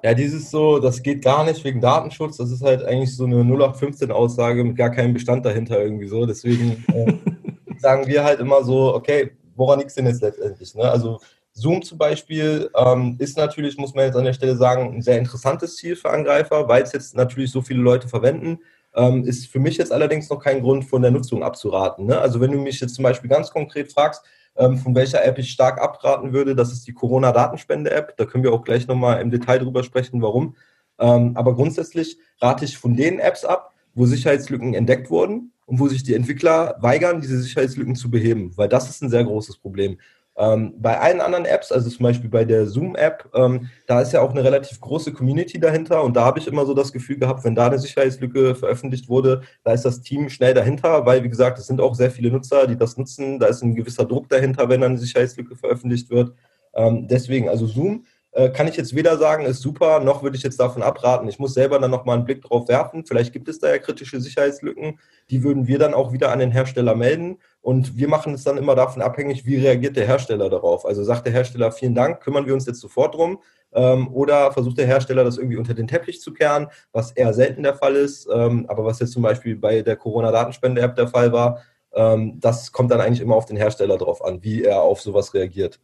Ja, 0.03 0.13
dieses 0.13 0.51
so, 0.51 0.81
das 0.81 1.03
geht 1.03 1.25
gar 1.25 1.45
nicht 1.45 1.65
wegen 1.65 1.81
Datenschutz, 1.81 2.37
das 2.37 2.51
ist 2.51 2.63
halt 2.63 2.85
eigentlich 2.85 3.17
so 3.17 3.25
eine 3.25 3.37
0815-Aussage 3.37 4.63
mit 4.63 4.77
gar 4.77 4.91
keinem 4.91 5.15
Bestand 5.15 5.47
dahinter 5.47 5.81
irgendwie 5.81 6.09
so. 6.09 6.27
Deswegen 6.27 6.85
äh, 6.93 7.15
sagen 7.79 8.07
wir 8.07 8.23
halt 8.23 8.41
immer 8.41 8.63
so, 8.65 8.95
okay, 8.95 9.31
woran 9.57 9.79
liegt 9.79 9.89
es 9.89 9.95
denn 9.95 10.07
jetzt 10.07 10.21
letztendlich? 10.21 10.75
Ne? 10.75 10.83
Also 10.83 11.21
Zoom 11.55 11.83
zum 11.83 11.99
Beispiel 11.99 12.69
ähm, 12.77 13.17
ist 13.19 13.37
natürlich, 13.37 13.79
muss 13.79 13.95
man 13.95 14.07
jetzt 14.07 14.17
an 14.17 14.25
der 14.25 14.33
Stelle 14.33 14.57
sagen, 14.57 14.93
ein 14.93 15.03
sehr 15.03 15.19
interessantes 15.19 15.77
Ziel 15.77 15.95
für 15.95 16.11
Angreifer, 16.11 16.69
weil 16.69 16.83
es 16.83 16.93
jetzt 16.93 17.15
natürlich 17.15 17.53
so 17.53 17.63
viele 17.63 17.81
Leute 17.81 18.09
verwenden. 18.09 18.59
Ähm, 18.97 19.25
ist 19.25 19.47
für 19.47 19.61
mich 19.61 19.77
jetzt 19.77 19.93
allerdings 19.93 20.29
noch 20.29 20.39
kein 20.39 20.63
Grund, 20.63 20.85
von 20.85 21.03
der 21.03 21.11
Nutzung 21.11 21.43
abzuraten. 21.43 22.07
Ne? 22.07 22.19
Also 22.19 22.41
wenn 22.41 22.53
du 22.53 22.59
mich 22.59 22.81
jetzt 22.81 22.95
zum 22.95 23.05
Beispiel 23.05 23.31
ganz 23.31 23.51
konkret 23.51 23.93
fragst, 23.93 24.25
ähm, 24.57 24.79
von 24.79 24.95
welcher 24.95 25.25
App 25.25 25.39
ich 25.39 25.51
stark 25.51 25.81
abraten 25.81 26.33
würde, 26.33 26.55
das 26.55 26.73
ist 26.73 26.87
die 26.87 26.93
Corona-Datenspende-App. 26.93 28.17
Da 28.17 28.25
können 28.25 28.45
wir 28.45 28.53
auch 28.53 28.63
gleich 28.63 28.87
nochmal 28.87 29.21
im 29.21 29.31
Detail 29.31 29.59
drüber 29.59 29.83
sprechen, 29.83 30.23
warum. 30.23 30.57
Ähm, 30.99 31.37
aber 31.37 31.55
grundsätzlich 31.55 32.19
rate 32.41 32.65
ich 32.65 32.79
von 32.79 32.97
den 32.97 33.19
Apps 33.19 33.45
ab, 33.45 33.73
wo 33.95 34.07
Sicherheitslücken 34.07 34.75
entdeckt 34.75 35.11
wurden 35.11 35.53
und 35.67 35.81
wo 35.81 35.89
sich 35.89 36.03
die 36.03 36.15
Entwickler 36.15 36.77
weigern, 36.81 37.21
diese 37.21 37.41
Sicherheitslücken 37.41 37.97
zu 37.97 38.11
beheben, 38.11 38.53
weil 38.57 38.69
das 38.69 38.91
ist 38.91 39.03
ein 39.03 39.11
sehr 39.11 39.25
großes 39.25 39.57
Problem. 39.59 39.99
Ähm, 40.37 40.75
bei 40.79 40.99
allen 40.99 41.21
anderen 41.21 41.45
Apps, 41.45 41.71
also 41.71 41.89
zum 41.89 42.03
Beispiel 42.03 42.29
bei 42.29 42.45
der 42.45 42.67
Zoom-App, 42.67 43.31
ähm, 43.35 43.71
da 43.87 44.01
ist 44.01 44.13
ja 44.13 44.21
auch 44.21 44.31
eine 44.31 44.43
relativ 44.43 44.81
große 44.81 45.13
Community 45.13 45.61
dahinter 45.61 46.03
und 46.03 46.17
da 46.17 46.25
habe 46.25 46.41
ich 46.41 46.49
immer 46.49 46.67
so 46.67 46.75
das 46.75 46.93
Gefühl 46.93 47.19
gehabt, 47.19 47.45
wenn 47.45 47.55
da 47.55 47.67
eine 47.69 47.79
Sicherheitslücke 47.79 48.57
veröffentlicht 48.57 49.09
wurde, 49.09 49.43
da 49.63 49.73
ist 49.73 49.85
das 49.85 50.01
Team 50.01 50.29
schnell 50.29 50.53
dahinter, 50.53 51.07
weil 51.07 51.23
wie 51.23 51.29
gesagt, 51.29 51.59
es 51.61 51.69
sind 51.69 51.81
auch 51.81 51.95
sehr 51.95 52.11
viele 52.11 52.31
Nutzer, 52.33 52.67
die 52.67 52.77
das 52.77 52.97
nutzen, 52.97 53.39
da 53.39 53.47
ist 53.47 53.63
ein 53.63 53.77
gewisser 53.77 54.05
Druck 54.05 54.29
dahinter, 54.29 54.69
wenn 54.69 54.83
eine 54.83 54.99
Sicherheitslücke 54.99 55.55
veröffentlicht 55.55 56.11
wird. 56.11 56.33
Ähm, 56.75 57.07
deswegen, 57.07 57.49
also 57.49 57.67
Zoom 57.67 58.05
äh, 58.35 58.51
kann 58.51 58.67
ich 58.67 58.77
jetzt 58.77 58.97
weder 58.97 59.17
sagen, 59.17 59.47
ist 59.47 59.63
super, 59.63 60.01
noch 60.01 60.25
würde 60.25 60.37
ich 60.37 60.43
jetzt 60.43 60.59
davon 60.59 60.83
abraten. 60.83 61.29
Ich 61.29 61.39
muss 61.39 61.55
selber 61.55 61.79
dann 61.79 61.93
nochmal 61.93 62.17
einen 62.17 62.25
Blick 62.25 62.43
drauf 62.43 62.69
werfen. 62.69 63.07
Vielleicht 63.07 63.33
gibt 63.33 63.49
es 63.49 63.61
da 63.61 63.69
ja 63.69 63.79
kritische 63.79 64.21
Sicherheitslücken. 64.21 64.99
Die 65.31 65.45
würden 65.45 65.69
wir 65.69 65.79
dann 65.79 65.95
auch 65.95 66.13
wieder 66.13 66.33
an 66.33 66.41
den 66.41 66.51
Hersteller 66.51 66.97
melden. 66.97 67.39
Und 67.63 67.97
wir 67.97 68.09
machen 68.09 68.35
es 68.35 68.43
dann 68.43 68.59
immer 68.59 68.75
davon 68.75 69.03
abhängig, 69.03 69.47
wie 69.47 69.57
reagiert 69.57 69.97
der 69.97 70.07
Hersteller 70.07 70.51
darauf. 70.51 70.85
Also 70.85 71.05
sagt 71.05 71.27
der 71.27 71.33
Hersteller, 71.33 71.71
vielen 71.71 71.95
Dank, 71.95 72.21
kümmern 72.21 72.45
wir 72.47 72.55
uns 72.55 72.67
jetzt 72.67 72.81
sofort 72.81 73.15
drum. 73.15 73.39
Ähm, 73.73 74.13
oder 74.13 74.51
versucht 74.51 74.79
der 74.79 74.87
Hersteller 74.87 75.23
das 75.23 75.39
irgendwie 75.39 75.57
unter 75.57 75.75
den 75.75 75.87
Teppich 75.87 76.21
zu 76.21 76.33
kehren, 76.33 76.67
was 76.93 77.13
eher 77.13 77.33
selten 77.35 77.63
der 77.63 77.75
Fall 77.75 77.95
ist. 77.95 78.29
Ähm, 78.33 78.67
aber 78.69 78.85
was 78.85 78.99
jetzt 78.99 79.13
zum 79.13 79.23
Beispiel 79.23 79.55
bei 79.55 79.83
der 79.83 79.95
Corona-Datenspende-App 79.95 80.97
der 80.97 81.07
Fall 81.07 81.33
war, 81.33 81.63
ähm, 81.93 82.41
das 82.41 82.73
kommt 82.73 82.91
dann 82.91 83.01
eigentlich 83.01 83.21
immer 83.21 83.37
auf 83.37 83.47
den 83.47 83.57
Hersteller 83.57 83.97
drauf 83.97 84.25
an, 84.25 84.43
wie 84.43 84.65
er 84.65 84.83
auf 84.83 85.01
sowas 85.01 85.35
reagiert. 85.35 85.79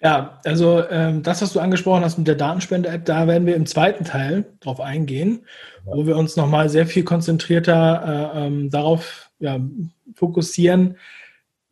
Ja, 0.00 0.40
also 0.44 0.86
ähm, 0.90 1.22
das, 1.22 1.40
was 1.40 1.52
du 1.52 1.60
angesprochen 1.60 2.04
hast 2.04 2.18
mit 2.18 2.26
der 2.26 2.34
Datenspende-App, 2.34 3.04
da 3.04 3.26
werden 3.26 3.46
wir 3.46 3.56
im 3.56 3.66
zweiten 3.66 4.04
Teil 4.04 4.44
drauf 4.60 4.80
eingehen, 4.80 5.46
ja. 5.86 5.92
wo 5.94 6.06
wir 6.06 6.16
uns 6.16 6.36
nochmal 6.36 6.68
sehr 6.68 6.86
viel 6.86 7.04
konzentrierter 7.04 8.32
äh, 8.34 8.46
ähm, 8.46 8.70
darauf 8.70 9.30
ja, 9.38 9.58
fokussieren, 10.14 10.98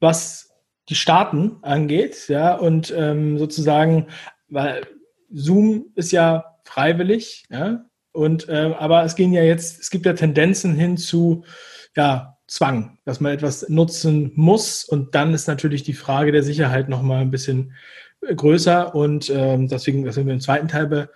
was 0.00 0.50
die 0.88 0.94
Staaten 0.94 1.56
angeht, 1.62 2.28
ja, 2.28 2.54
und 2.54 2.92
ähm, 2.96 3.38
sozusagen, 3.38 4.08
weil 4.48 4.82
Zoom 5.30 5.86
ist 5.94 6.12
ja 6.12 6.56
freiwillig, 6.64 7.44
ja, 7.50 7.84
und 8.12 8.48
äh, 8.48 8.74
aber 8.78 9.04
es 9.04 9.14
gehen 9.14 9.32
ja 9.32 9.42
jetzt, 9.42 9.80
es 9.80 9.90
gibt 9.90 10.06
ja 10.06 10.12
Tendenzen 10.12 10.74
hin 10.74 10.96
zu 10.96 11.44
ja, 11.96 12.38
Zwang, 12.46 12.98
dass 13.06 13.20
man 13.20 13.32
etwas 13.32 13.68
nutzen 13.70 14.32
muss. 14.34 14.84
Und 14.84 15.14
dann 15.14 15.32
ist 15.32 15.48
natürlich 15.48 15.84
die 15.84 15.94
Frage 15.94 16.32
der 16.32 16.42
Sicherheit 16.42 16.88
nochmal 16.90 17.22
ein 17.22 17.30
bisschen 17.30 17.74
größer 18.22 18.94
und 18.94 19.30
ähm, 19.30 19.68
deswegen, 19.68 20.04
das 20.04 20.16
werden 20.16 20.26
wir 20.26 20.34
im 20.34 20.40
zweiten 20.40 20.68
Teil 20.68 20.86
be 20.86 21.08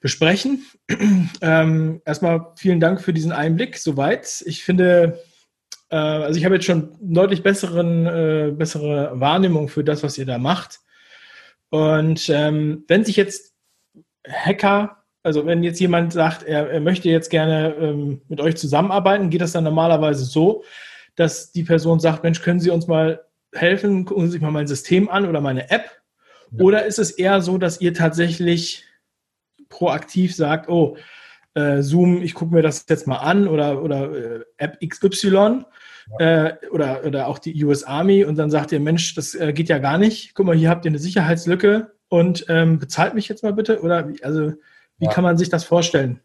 besprechen. 0.00 0.64
ähm, 1.40 2.00
erstmal 2.04 2.52
vielen 2.56 2.78
Dank 2.78 3.00
für 3.00 3.12
diesen 3.12 3.32
Einblick 3.32 3.78
soweit. 3.78 4.42
Ich 4.46 4.62
finde, 4.62 5.18
äh, 5.90 5.96
also 5.96 6.38
ich 6.38 6.44
habe 6.44 6.54
jetzt 6.54 6.66
schon 6.66 6.96
deutlich 7.00 7.42
besseren, 7.42 8.06
äh, 8.06 8.52
bessere 8.52 9.18
Wahrnehmung 9.18 9.68
für 9.68 9.82
das, 9.82 10.02
was 10.02 10.16
ihr 10.18 10.26
da 10.26 10.38
macht. 10.38 10.80
Und 11.70 12.28
ähm, 12.28 12.84
wenn 12.86 13.04
sich 13.04 13.16
jetzt 13.16 13.54
Hacker, 14.26 15.02
also 15.22 15.46
wenn 15.46 15.62
jetzt 15.62 15.80
jemand 15.80 16.12
sagt, 16.12 16.44
er, 16.44 16.70
er 16.70 16.80
möchte 16.80 17.08
jetzt 17.08 17.30
gerne 17.30 17.74
ähm, 17.80 18.22
mit 18.28 18.40
euch 18.40 18.56
zusammenarbeiten, 18.56 19.30
geht 19.30 19.40
das 19.40 19.52
dann 19.52 19.64
normalerweise 19.64 20.24
so, 20.24 20.64
dass 21.16 21.50
die 21.50 21.64
Person 21.64 21.98
sagt, 22.00 22.22
Mensch, 22.22 22.40
können 22.40 22.60
Sie 22.60 22.70
uns 22.70 22.86
mal 22.86 23.24
helfen, 23.52 24.04
gucken 24.04 24.26
Sie 24.26 24.32
sich 24.32 24.40
mal 24.40 24.52
mein 24.52 24.68
System 24.68 25.08
an 25.08 25.28
oder 25.28 25.40
meine 25.40 25.70
App 25.70 25.97
oder 26.58 26.86
ist 26.86 26.98
es 26.98 27.10
eher 27.10 27.40
so, 27.42 27.58
dass 27.58 27.80
ihr 27.80 27.94
tatsächlich 27.94 28.84
proaktiv 29.68 30.34
sagt, 30.34 30.68
oh, 30.68 30.96
äh, 31.54 31.82
Zoom, 31.82 32.22
ich 32.22 32.34
gucke 32.34 32.54
mir 32.54 32.62
das 32.62 32.86
jetzt 32.88 33.06
mal 33.06 33.16
an 33.16 33.48
oder, 33.48 33.82
oder 33.82 34.12
äh, 34.12 34.44
App 34.56 34.78
XY 34.80 35.64
ja. 36.18 36.46
äh, 36.46 36.56
oder, 36.70 37.04
oder 37.04 37.26
auch 37.26 37.38
die 37.38 37.64
US 37.64 37.84
Army 37.84 38.24
und 38.24 38.36
dann 38.36 38.50
sagt 38.50 38.72
ihr, 38.72 38.80
Mensch, 38.80 39.14
das 39.14 39.34
äh, 39.34 39.52
geht 39.52 39.68
ja 39.68 39.78
gar 39.78 39.98
nicht. 39.98 40.34
Guck 40.34 40.46
mal, 40.46 40.56
hier 40.56 40.70
habt 40.70 40.84
ihr 40.84 40.90
eine 40.90 40.98
Sicherheitslücke 40.98 41.92
und 42.08 42.46
ähm, 42.48 42.78
bezahlt 42.78 43.14
mich 43.14 43.28
jetzt 43.28 43.42
mal 43.42 43.52
bitte? 43.52 43.80
Oder 43.80 44.08
wie, 44.08 44.22
also 44.22 44.52
wie 44.98 45.06
ja. 45.06 45.10
kann 45.10 45.24
man 45.24 45.36
sich 45.36 45.48
das 45.48 45.64
vorstellen? 45.64 46.20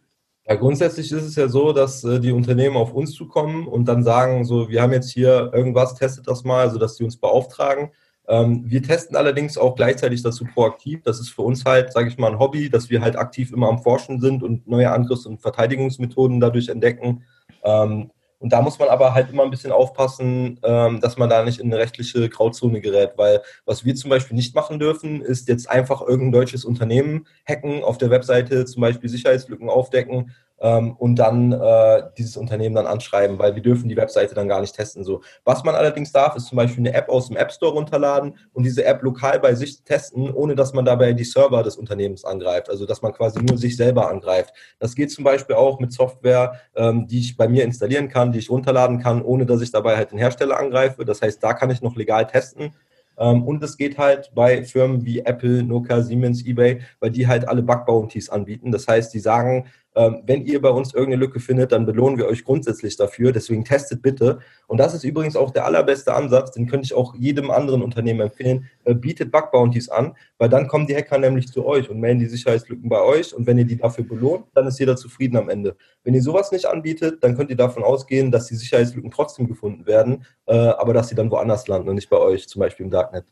Ja, 0.45 0.55
grundsätzlich 0.55 1.11
ist 1.11 1.23
es 1.23 1.35
ja 1.35 1.47
so, 1.47 1.71
dass 1.71 2.03
äh, 2.03 2.19
die 2.19 2.31
Unternehmen 2.31 2.75
auf 2.75 2.93
uns 2.93 3.13
zukommen 3.13 3.65
und 3.65 3.85
dann 3.85 4.03
sagen, 4.03 4.43
so, 4.43 4.69
wir 4.69 4.81
haben 4.81 4.91
jetzt 4.91 5.11
hier 5.11 5.51
irgendwas, 5.53 5.95
testet 5.95 6.27
das 6.27 6.43
mal, 6.43 6.61
also 6.61 6.77
dass 6.77 6.97
sie 6.97 7.03
uns 7.03 7.17
beauftragen. 7.17 7.91
Ähm, 8.27 8.63
wir 8.65 8.81
testen 8.81 9.15
allerdings 9.15 9.57
auch 9.57 9.75
gleichzeitig 9.75 10.21
dazu 10.21 10.45
proaktiv. 10.45 11.01
Das 11.03 11.19
ist 11.19 11.29
für 11.29 11.41
uns 11.41 11.65
halt, 11.65 11.91
sage 11.91 12.07
ich 12.07 12.17
mal, 12.17 12.31
ein 12.31 12.39
Hobby, 12.39 12.69
dass 12.69 12.89
wir 12.89 13.01
halt 13.01 13.17
aktiv 13.17 13.51
immer 13.51 13.69
am 13.69 13.81
Forschen 13.81 14.21
sind 14.21 14.43
und 14.43 14.67
neue 14.67 14.91
Angriffs- 14.91 15.25
und 15.25 15.41
Verteidigungsmethoden 15.41 16.39
dadurch 16.39 16.69
entdecken. 16.69 17.23
Ähm, 17.63 18.11
und 18.43 18.51
da 18.51 18.61
muss 18.61 18.77
man 18.77 18.89
aber 18.89 19.13
halt 19.13 19.29
immer 19.31 19.43
ein 19.43 19.51
bisschen 19.51 19.71
aufpassen, 19.71 20.59
ähm, 20.63 20.99
dass 20.99 21.17
man 21.17 21.29
da 21.29 21.45
nicht 21.45 21.61
in 21.61 21.71
eine 21.71 21.81
rechtliche 21.81 22.27
Grauzone 22.27 22.81
gerät, 22.81 23.13
weil 23.15 23.41
was 23.65 23.85
wir 23.85 23.95
zum 23.95 24.09
Beispiel 24.09 24.35
nicht 24.35 24.53
machen 24.53 24.79
dürfen, 24.79 25.21
ist 25.21 25.47
jetzt 25.47 25.69
einfach 25.69 26.01
irgendein 26.01 26.41
deutsches 26.41 26.65
Unternehmen 26.65 27.25
hacken, 27.47 27.85
auf 27.85 27.97
der 27.97 28.09
Webseite 28.09 28.65
zum 28.65 28.81
Beispiel 28.81 29.09
Sicherheitslücken 29.09 29.69
aufdecken 29.69 30.31
ähm, 30.59 30.95
und 30.97 31.15
dann 31.15 31.51
äh, 31.51 32.03
dieses 32.17 32.37
Unternehmen 32.37 32.75
dann 32.75 32.87
anschreiben, 32.87 33.37
weil 33.39 33.55
wir 33.55 33.61
dürfen 33.61 33.89
die 33.89 33.97
Webseite 33.97 34.33
dann 34.33 34.47
gar 34.47 34.61
nicht 34.61 34.75
testen. 34.75 35.03
So. 35.03 35.21
Was 35.43 35.63
man 35.63 35.75
allerdings 35.75 36.11
darf, 36.11 36.35
ist 36.35 36.47
zum 36.47 36.55
Beispiel 36.55 36.87
eine 36.87 36.93
App 36.93 37.09
aus 37.09 37.27
dem 37.27 37.37
App 37.37 37.51
Store 37.51 37.73
runterladen 37.73 38.37
und 38.53 38.63
diese 38.63 38.85
App 38.85 39.01
lokal 39.03 39.39
bei 39.39 39.55
sich 39.55 39.83
testen, 39.83 40.31
ohne 40.31 40.55
dass 40.55 40.73
man 40.73 40.85
dabei 40.85 41.13
die 41.13 41.23
Server 41.23 41.63
des 41.63 41.75
Unternehmens 41.75 42.23
angreift, 42.23 42.69
also 42.69 42.85
dass 42.85 43.01
man 43.01 43.13
quasi 43.13 43.41
nur 43.41 43.57
sich 43.57 43.75
selber 43.75 44.09
angreift. 44.09 44.53
Das 44.79 44.95
geht 44.95 45.11
zum 45.11 45.23
Beispiel 45.23 45.55
auch 45.55 45.79
mit 45.79 45.91
Software, 45.91 46.53
ähm, 46.75 47.07
die 47.07 47.19
ich 47.19 47.35
bei 47.35 47.47
mir 47.47 47.63
installieren 47.63 48.07
kann, 48.07 48.31
die 48.31 48.39
ich 48.39 48.49
runterladen 48.49 48.99
kann, 48.99 49.21
ohne 49.21 49.45
dass 49.45 49.61
ich 49.61 49.71
dabei 49.71 49.97
halt 49.97 50.11
den 50.11 50.17
Hersteller 50.17 50.57
angreife. 50.59 51.03
Das 51.05 51.21
heißt, 51.21 51.43
da 51.43 51.53
kann 51.53 51.69
ich 51.69 51.81
noch 51.81 51.95
legal 51.95 52.25
testen. 52.27 52.73
Ähm, 53.17 53.43
und 53.43 53.63
es 53.63 53.77
geht 53.77 53.97
halt 53.97 54.31
bei 54.33 54.63
Firmen 54.63 55.05
wie 55.05 55.19
Apple, 55.19 55.63
Nokia, 55.63 56.01
Siemens, 56.01 56.45
eBay, 56.45 56.81
weil 56.99 57.11
die 57.11 57.27
halt 57.27 57.47
alle 57.47 57.61
Bug 57.61 57.85
Bounties 57.85 58.29
anbieten. 58.29 58.71
Das 58.71 58.87
heißt, 58.87 59.13
die 59.13 59.19
sagen, 59.19 59.67
wenn 59.95 60.45
ihr 60.45 60.61
bei 60.61 60.69
uns 60.69 60.93
irgendeine 60.93 61.23
Lücke 61.23 61.39
findet, 61.39 61.71
dann 61.71 61.85
belohnen 61.85 62.17
wir 62.17 62.25
euch 62.25 62.43
grundsätzlich 62.43 62.97
dafür. 62.97 63.31
Deswegen 63.31 63.63
testet 63.63 64.01
bitte. 64.01 64.39
Und 64.67 64.79
das 64.79 64.93
ist 64.93 65.03
übrigens 65.03 65.35
auch 65.35 65.51
der 65.51 65.65
allerbeste 65.65 66.13
Ansatz, 66.13 66.51
den 66.51 66.67
könnte 66.67 66.85
ich 66.85 66.93
auch 66.93 67.13
jedem 67.15 67.51
anderen 67.51 67.83
Unternehmen 67.83 68.21
empfehlen. 68.21 68.69
Äh, 68.85 68.95
bietet 68.95 69.31
Bug 69.31 69.51
Bounties 69.51 69.89
an, 69.89 70.15
weil 70.37 70.49
dann 70.49 70.67
kommen 70.67 70.87
die 70.87 70.95
Hacker 70.95 71.19
nämlich 71.19 71.47
zu 71.47 71.65
euch 71.65 71.89
und 71.89 71.99
melden 71.99 72.19
die 72.19 72.25
Sicherheitslücken 72.25 72.89
bei 72.89 73.01
euch. 73.01 73.35
Und 73.35 73.45
wenn 73.45 73.57
ihr 73.57 73.65
die 73.65 73.77
dafür 73.77 74.03
belohnt, 74.03 74.45
dann 74.55 74.65
ist 74.65 74.79
jeder 74.79 74.95
zufrieden 74.95 75.37
am 75.37 75.49
Ende. 75.49 75.75
Wenn 76.03 76.15
ihr 76.15 76.23
sowas 76.23 76.51
nicht 76.51 76.65
anbietet, 76.65 77.23
dann 77.23 77.37
könnt 77.37 77.51
ihr 77.51 77.55
davon 77.55 77.83
ausgehen, 77.83 78.31
dass 78.31 78.47
die 78.47 78.55
Sicherheitslücken 78.55 79.11
trotzdem 79.11 79.47
gefunden 79.47 79.85
werden, 79.85 80.25
äh, 80.47 80.53
aber 80.53 80.93
dass 80.93 81.09
sie 81.09 81.15
dann 81.15 81.29
woanders 81.29 81.67
landen 81.67 81.89
und 81.89 81.95
nicht 81.95 82.09
bei 82.09 82.17
euch, 82.17 82.49
zum 82.49 82.59
Beispiel 82.59 82.85
im 82.85 82.91
Darknet. 82.91 83.25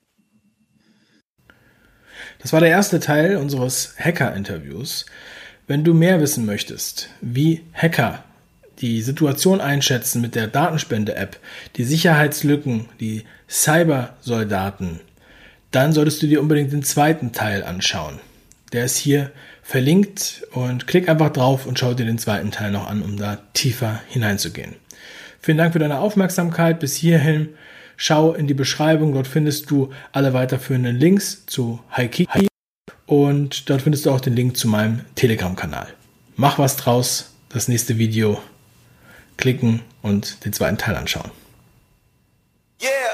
Das 2.40 2.54
war 2.54 2.60
der 2.60 2.70
erste 2.70 3.00
Teil 3.00 3.38
unseres 3.38 3.96
Hacker-Interviews. 4.00 5.06
Wenn 5.68 5.84
du 5.84 5.94
mehr 5.94 6.20
wissen 6.22 6.46
möchtest, 6.46 7.10
wie 7.22 7.62
Hacker 7.74 8.24
die 8.80 9.02
Situation 9.02 9.62
einschätzen 9.62 10.22
mit 10.22 10.36
der 10.36 10.48
Datenspende-App, 10.48 11.40
die 11.76 11.84
Sicherheitslücken, 11.84 12.90
die 13.00 13.24
Cybersoldaten, 13.50 15.00
dann 15.72 15.94
solltest 15.94 16.22
du 16.22 16.28
dir 16.28 16.42
unbedingt 16.42 16.74
den 16.74 16.84
zweiten 16.84 17.32
Teil 17.32 17.64
anschauen. 17.64 18.20
Der 18.74 18.86
ist 18.86 18.98
hier 18.98 19.32
verlinkt 19.62 20.44
und 20.52 20.88
klick 20.88 21.08
einfach 21.08 21.32
drauf 21.32 21.66
und 21.66 21.80
schau 21.80 21.94
dir 21.94 22.06
den 22.06 22.18
zweiten 22.18 22.52
Teil 22.52 22.72
noch 22.72 22.88
an, 22.88 23.02
um 23.02 23.18
da 23.18 23.38
tiefer 23.54 24.02
hineinzugehen. 24.08 24.76
Vielen 25.40 25.58
Dank 25.58 25.74
für 25.74 25.80
deine 25.80 26.00
Aufmerksamkeit 26.00 26.80
bis 26.80 26.96
hierhin. 26.96 27.50
Schau 27.98 28.34
in 28.34 28.48
die 28.48 28.54
Beschreibung, 28.54 29.14
dort 29.14 29.28
findest 29.28 29.70
du 29.70 29.92
alle 30.12 30.34
weiterführenden 30.34 30.98
Links 30.98 31.46
zu 31.46 31.80
Haikiki 31.92 32.51
und 33.12 33.70
dort 33.70 33.82
findest 33.82 34.06
du 34.06 34.12
auch 34.12 34.22
den 34.22 34.38
Link 34.38 34.56
zu 34.56 34.70
meinem 34.70 35.02
Telegram-Kanal. 35.16 35.90
Mach 36.38 36.60
was 36.60 36.78
draus, 36.78 37.34
das 37.50 37.68
nächste 37.68 37.98
Video 37.98 38.42
klicken 39.36 39.82
und 40.02 40.46
den 40.46 40.54
zweiten 40.54 40.78
Teil 40.78 40.96
anschauen. 40.96 41.30
Yeah! 42.82 43.11